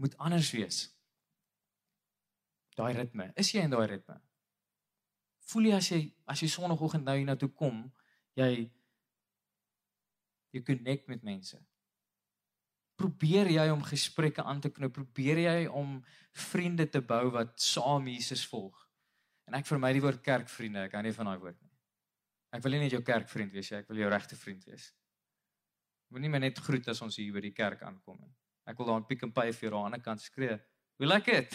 moet 0.00 0.14
anders 0.16 0.48
wees 0.56 0.86
daai 2.80 2.92
ritme. 2.96 3.30
Is 3.36 3.52
jy 3.54 3.64
in 3.66 3.74
daai 3.74 3.86
ritme? 3.90 4.18
Voel 5.50 5.70
jy 5.70 5.78
as 5.78 5.88
jy 5.90 6.00
as 6.30 6.42
jy 6.42 6.50
sonoggend 6.52 7.06
nou 7.06 7.16
hiernatoe 7.18 7.50
kom, 7.56 7.82
jy 8.38 8.68
jy 10.54 10.62
connect 10.66 11.10
met 11.10 11.26
mense. 11.26 11.58
Probeer 13.00 13.48
jy 13.52 13.66
om 13.72 13.82
gesprekke 13.86 14.44
aan 14.44 14.60
te 14.60 14.70
knoop, 14.74 14.92
probeer 14.96 15.44
jy 15.44 15.58
om 15.66 16.00
vriende 16.50 16.88
te 16.90 17.00
bou 17.00 17.30
wat 17.36 17.54
saam 17.62 18.08
Jesus 18.10 18.42
volg. 18.50 18.89
En 19.50 19.58
ek 19.58 19.66
vermy 19.66 19.90
die 19.96 20.02
woord 20.04 20.22
kerkvriende, 20.22 20.84
ek 20.86 20.92
hou 20.94 21.02
nie 21.02 21.12
van 21.16 21.26
daai 21.26 21.40
woord 21.42 21.58
nie. 21.58 21.72
Ek 22.54 22.62
wil 22.62 22.76
nie 22.76 22.84
net 22.84 22.94
jou 22.94 23.02
kerkvriend 23.02 23.52
wees 23.54 23.70
nie, 23.70 23.78
ek 23.82 23.88
wil 23.90 23.98
jou 23.98 24.10
regte 24.10 24.38
vriend 24.38 24.62
wees. 24.70 24.84
Moenie 26.14 26.30
my 26.30 26.38
net 26.42 26.58
groet 26.62 26.86
as 26.90 27.02
ons 27.02 27.18
hier 27.18 27.34
by 27.34 27.42
die 27.42 27.54
kerk 27.54 27.82
aankom 27.86 28.18
nie. 28.22 28.30
Ek 28.70 28.78
wil 28.78 28.86
daar 28.86 29.00
'n 29.00 29.06
Pick 29.06 29.24
n 29.26 29.32
Pay 29.32 29.50
vir 29.52 29.70
jou 29.70 29.74
aan 29.74 29.90
die 29.90 29.90
ander 29.90 30.02
kant 30.02 30.20
skree. 30.20 30.58
We 30.98 31.06
like 31.06 31.28
it. 31.28 31.50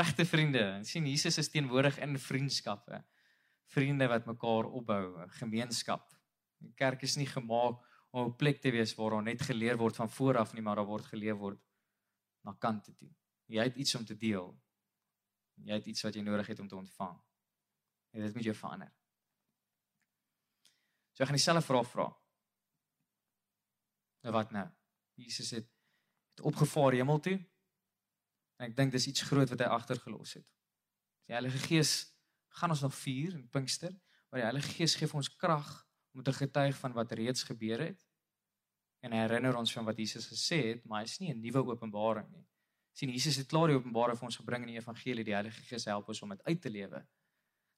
regte 0.00 0.26
vriende. 0.26 0.62
En 0.78 0.84
sien 0.84 1.06
Jesus 1.06 1.38
is 1.38 1.50
teenwoordig 1.50 1.98
in 1.98 2.18
vriendskappe. 2.18 3.02
Vriende 3.74 4.06
wat 4.08 4.26
mekaar 4.26 4.70
opbou, 4.70 5.26
gemeenskap. 5.40 6.10
Die 6.62 6.74
kerk 6.74 7.02
is 7.02 7.16
nie 7.16 7.26
gemaak 7.26 7.82
om 8.10 8.28
'n 8.30 8.36
plek 8.36 8.60
te 8.60 8.70
wees 8.70 8.94
waar 8.94 9.10
daar 9.10 9.22
net 9.22 9.42
geleer 9.42 9.76
word 9.76 9.96
van 9.96 10.10
vooraf 10.10 10.54
nie, 10.54 10.62
maar 10.62 10.76
daar 10.76 10.86
word 10.86 11.04
geleer 11.04 11.34
word 11.34 11.58
na 12.44 12.52
kante 12.52 12.94
toe. 12.94 13.10
Jy 13.46 13.62
het 13.62 13.76
iets 13.76 13.94
om 13.94 14.04
te 14.04 14.16
deel. 14.16 14.54
Jy 15.54 15.78
het 15.78 15.86
iets 15.86 16.02
wat 16.02 16.14
jy 16.14 16.22
nodig 16.22 16.46
het 16.46 16.58
om 16.60 16.68
te 16.68 16.76
ontvang. 16.76 17.16
En 18.10 18.20
dit 18.20 18.34
moet 18.34 18.44
jou 18.44 18.54
verander. 18.54 18.92
So 21.12 21.22
ek 21.22 21.30
gaan 21.30 21.38
dieselfde 21.38 21.62
vraag 21.62 21.90
vra. 21.90 22.08
Nou 24.24 24.34
wat 24.34 24.50
nou? 24.50 24.66
Jesus 25.14 25.50
het 25.50 25.70
het 26.34 26.42
opgevaar 26.42 26.92
hemel 26.92 27.20
toe 27.22 27.38
En 28.58 28.68
ek 28.68 28.76
dink 28.78 28.94
dis 28.94 29.08
iets 29.10 29.26
groot 29.28 29.50
wat 29.50 29.62
hy 29.62 29.70
agtergelos 29.76 30.36
het. 30.38 30.46
Die 31.28 31.34
Heilige 31.34 31.60
Gees 31.66 31.94
gaan 32.60 32.74
ons 32.74 32.84
nog 32.84 32.94
vier 32.94 33.34
in 33.34 33.48
Pinkster, 33.50 33.92
maar 34.30 34.42
die 34.42 34.46
Heilige 34.46 34.76
Gees 34.76 34.94
gee 34.98 35.10
vir 35.10 35.20
ons 35.22 35.30
krag 35.40 35.70
om 36.14 36.22
te 36.22 36.34
getuig 36.36 36.76
van 36.78 36.94
wat 36.94 37.14
reeds 37.18 37.46
gebeur 37.48 37.82
het. 37.82 37.98
En 39.04 39.12
herinner 39.12 39.56
ons 39.58 39.72
van 39.74 39.86
wat 39.88 39.98
Jesus 39.98 40.28
gesê 40.30 40.60
het, 40.70 40.84
maar 40.88 41.02
hy's 41.02 41.18
nie 41.20 41.32
'n 41.32 41.40
nuwe 41.40 41.64
openbaring 41.74 42.30
nie. 42.30 42.46
Sien 42.94 43.10
Jesus 43.10 43.40
het 43.40 43.50
klaar 43.50 43.72
die 43.72 43.76
openbaring 43.78 44.18
vir 44.18 44.28
ons 44.28 44.38
gebring 44.38 44.64
in 44.64 44.74
die 44.74 44.78
evangelie, 44.78 45.26
die 45.26 45.34
Heilige 45.34 45.62
Gees 45.66 45.88
help 45.90 46.08
ons 46.08 46.22
om 46.22 46.30
dit 46.30 46.42
uit 46.46 46.60
te 46.62 46.70
lewe. 46.70 47.02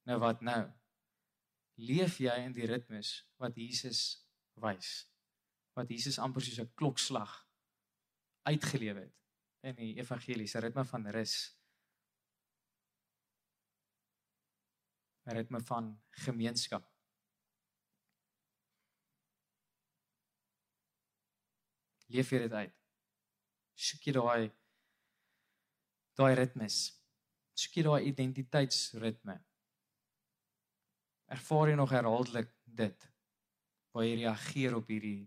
Nou 0.07 0.19
wat 0.21 0.43
nou? 0.45 0.61
Leef 1.81 2.21
jy 2.21 2.35
in 2.45 2.55
die 2.57 2.69
ritmes 2.69 3.19
wat 3.41 3.57
Jesus 3.57 4.03
wys? 4.61 5.07
Wat 5.77 5.89
Jesus 5.93 6.21
amper 6.21 6.45
soos 6.45 6.61
'n 6.61 6.73
klokslag 6.75 7.33
uitgelewe 8.49 9.01
het 9.01 9.15
in 9.63 9.77
die 9.77 9.97
evangeliese 9.99 10.61
ritme 10.61 10.85
van 10.85 11.09
rus. 11.11 11.57
'n 15.27 15.35
ritme 15.35 15.61
van 15.61 16.03
gemeenskap. 16.11 16.85
Leef 22.07 22.31
jy 22.31 22.39
dit 22.39 22.53
uit? 22.53 22.75
Soek 23.75 24.05
jy 24.07 24.13
daai 24.13 24.53
daai 26.17 26.35
ritmes? 26.39 26.79
Soek 27.57 27.79
jy 27.79 27.85
daai 27.87 28.09
identiteitsritme? 28.11 29.37
Ervaar 31.37 31.73
jy 31.73 31.77
nog 31.79 31.95
herhaaldelik 31.95 32.53
dit 32.65 33.07
waar 33.97 34.05
jy 34.05 34.19
reageer 34.21 34.77
op 34.77 34.91
hierdie 34.93 35.25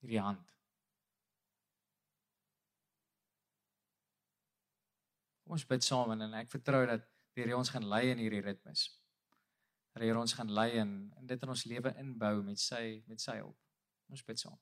hierdie 0.00 0.22
hand? 0.24 0.46
Kom 5.44 5.58
ons 5.58 5.66
bid 5.66 5.84
saam 5.84 6.14
en 6.14 6.38
ek 6.40 6.50
vertrou 6.52 6.84
dat 6.88 7.04
die 7.34 7.44
Here 7.44 7.56
ons 7.58 7.70
gaan 7.72 7.86
lei 7.90 8.04
in 8.12 8.20
hierdie 8.22 8.42
ritmes. 8.44 8.86
Dat 9.92 10.02
die 10.04 10.10
Here 10.10 10.20
ons 10.20 10.34
gaan 10.38 10.50
lei 10.54 10.70
en 10.78 10.96
in 11.18 11.30
dit 11.30 11.42
in 11.42 11.54
ons 11.54 11.64
lewe 11.66 11.94
inbou 12.02 12.36
met 12.46 12.62
sy 12.62 13.00
met 13.10 13.22
sy 13.22 13.40
hulp. 13.40 13.58
Ons 14.10 14.24
bid 14.26 14.38
saam. 14.38 14.58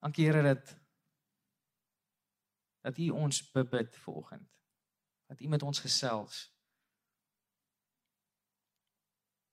Dankie 0.00 0.26
Here 0.26 0.42
dat 0.42 0.76
dat 2.86 2.98
U 2.98 3.08
ons 3.10 3.50
bebid 3.50 3.96
vanoggend. 3.96 4.46
Dat 5.26 5.40
U 5.40 5.48
met 5.48 5.62
ons 5.62 5.80
gesels. 5.80 6.56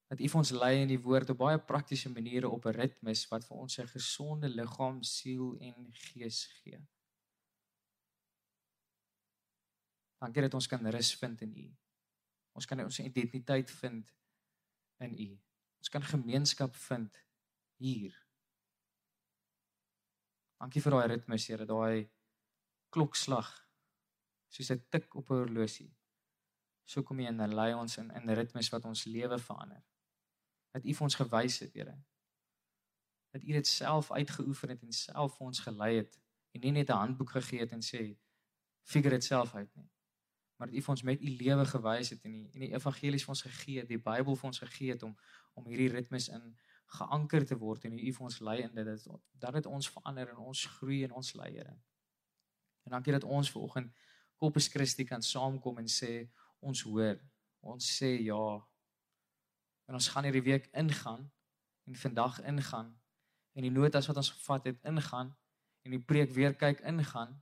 Dat 0.07 0.19
U 0.19 0.27
vir 0.29 0.37
ons 0.37 0.51
lei 0.53 0.81
in 0.81 0.91
die 0.91 0.99
woord 1.01 1.29
op 1.33 1.39
baie 1.39 1.57
praktiese 1.57 2.11
maniere 2.13 2.49
op 2.49 2.65
'n 2.65 2.77
ritmes 2.77 3.25
wat 3.27 3.45
vir 3.45 3.57
ons 3.57 3.79
'n 3.79 3.87
gesonde 3.87 4.49
liggaam, 4.49 5.03
siel 5.03 5.57
en 5.57 5.89
gees 5.91 6.45
gee. 6.45 6.85
Dankie 10.17 10.41
dat 10.41 10.53
ons 10.53 10.67
kan 10.67 10.87
rus 10.87 11.15
vind 11.15 11.41
in 11.41 11.57
U. 11.57 11.75
Ons 12.51 12.65
kan 12.65 12.79
ons 12.79 12.99
identiteit 12.99 13.71
vind 13.71 14.13
in 14.97 15.19
U. 15.19 15.41
Ons 15.77 15.89
kan 15.89 16.03
gemeenskap 16.03 16.75
vind 16.75 17.25
hier. 17.75 18.22
Dankie 20.63 20.79
vir 20.79 20.95
daai 20.95 21.07
ritmes, 21.11 21.45
Here, 21.51 21.65
daai 21.67 22.07
klokslag 22.95 23.49
soos 24.53 24.71
'n 24.71 24.85
tik 24.89 25.15
op 25.19 25.29
'n 25.29 25.41
horlosie. 25.43 25.91
So 26.85 27.03
kom 27.03 27.19
jy 27.19 27.27
en 27.27 27.55
lei 27.55 27.73
ons 27.73 27.97
in 27.97 28.11
in 28.11 28.29
ritmes 28.29 28.69
wat 28.69 28.85
ons 28.85 29.05
lewe 29.05 29.39
verander. 29.39 29.83
Dat 30.71 30.85
U 30.85 30.93
vir 30.93 31.03
ons 31.03 31.15
gewys 31.15 31.59
het, 31.59 31.73
Here. 31.73 31.97
Dat 33.33 33.43
U 33.43 33.51
dit 33.51 33.67
self 33.67 34.11
uitgeoefen 34.11 34.69
het 34.69 34.83
en 34.83 34.93
self 34.93 35.37
vir 35.37 35.47
ons 35.47 35.59
gelei 35.59 35.95
het 35.97 36.19
en 36.53 36.61
nie 36.61 36.71
net 36.71 36.89
'n 36.89 37.01
handboek 37.03 37.29
gegee 37.29 37.59
het 37.59 37.71
en 37.71 37.81
sê 37.81 38.17
figure 38.83 39.15
dit 39.15 39.23
self 39.23 39.55
uit 39.55 39.75
nie 39.75 39.89
maar 40.63 40.67
dat 40.67 40.75
U 40.75 40.81
vir 40.81 40.89
ons 40.89 41.01
met 41.01 41.21
U 41.21 41.29
lewe 41.29 41.65
gewys 41.65 42.09
het 42.09 42.23
en 42.23 42.31
die 42.31 42.49
en 42.53 42.59
die 42.59 42.73
evangelies 42.73 43.23
vir 43.23 43.33
ons 43.33 43.41
gegee 43.41 43.79
het, 43.79 43.87
die 43.89 43.99
Bybel 43.99 44.35
vir 44.35 44.47
ons 44.47 44.59
gegee 44.59 44.91
het 44.91 45.03
om 45.03 45.17
om 45.53 45.65
hierdie 45.67 45.89
ritmes 45.91 46.29
in 46.29 46.55
geanker 46.93 47.45
te 47.49 47.57
word 47.57 47.85
en 47.89 47.97
U 47.97 48.13
vir 48.17 48.25
ons 48.27 48.39
lei 48.45 48.59
in 48.63 48.73
dit 48.75 49.05
dat 49.41 49.57
dit 49.57 49.65
ons 49.69 49.89
verander 49.95 50.29
en 50.33 50.41
ons 50.51 50.65
groei 50.77 51.03
en 51.07 51.15
ons 51.19 51.33
lei 51.39 51.51
Here. 51.55 51.75
En 52.83 52.97
dankie 52.97 53.15
dat 53.15 53.23
ons 53.23 53.51
vanoggend 53.51 53.93
Kopes 54.37 54.67
Christi 54.67 55.05
kan 55.07 55.21
saamkom 55.23 55.79
en 55.79 55.87
sê 55.87 56.27
ons 56.59 56.81
hoor, 56.87 57.19
ons 57.61 57.85
sê 57.97 58.09
ja. 58.25 58.43
En 59.87 59.99
ons 59.99 60.09
gaan 60.15 60.27
hierdie 60.27 60.43
week 60.43 60.67
ingaan 60.73 61.29
en 61.87 61.95
vandag 61.95 62.41
ingaan 62.47 62.91
en 63.53 63.65
die 63.67 63.71
notas 63.71 64.07
wat 64.09 64.19
ons 64.19 64.33
gevat 64.33 64.69
het 64.71 64.85
ingaan 64.89 65.31
en 65.83 65.95
die 65.95 66.01
preek 66.11 66.31
weer 66.35 66.55
kyk 66.57 66.81
ingaan 66.89 67.35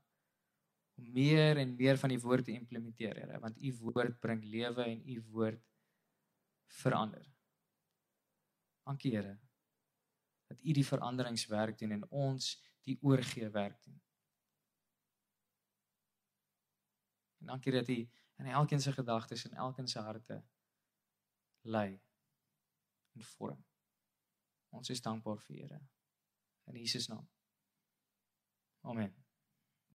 om 0.99 1.11
meer 1.15 1.57
en 1.57 1.75
meer 1.77 1.97
van 1.97 2.11
die 2.13 2.19
woord 2.21 2.45
te 2.45 2.55
implementeer, 2.55 3.15
Here, 3.17 3.39
want 3.39 3.57
u 3.57 3.73
woord 3.79 4.19
bring 4.19 4.43
lewe 4.43 4.83
en 4.83 5.01
u 5.09 5.21
woord 5.31 5.61
verander. 6.81 7.25
Dankie 8.83 9.15
Here 9.15 9.39
dat 10.51 10.63
U 10.63 10.71
die 10.71 10.85
veranderingswerk 10.85 11.77
doen 11.79 11.91
en 11.91 12.09
ons 12.09 12.51
die 12.83 12.97
oorgee 13.01 13.49
werk 13.49 13.83
doen. 13.83 14.01
En 17.39 17.45
dankie 17.53 17.71
dat 17.71 17.87
U 17.87 18.09
in 18.41 18.45
elkeen 18.45 18.81
se 18.81 18.91
gedagtes 18.91 19.45
en 19.45 19.53
elkeen 19.53 19.87
se 19.87 19.99
harte 19.99 20.43
lei 21.61 22.01
en 23.11 23.23
vorm. 23.23 23.65
Ons 24.69 24.89
is 24.89 25.01
dankbaar 25.01 25.39
vir 25.39 25.55
Here. 25.55 25.81
In 26.63 26.75
Jesus 26.75 27.07
naam. 27.07 27.27
Amen. 28.81 29.20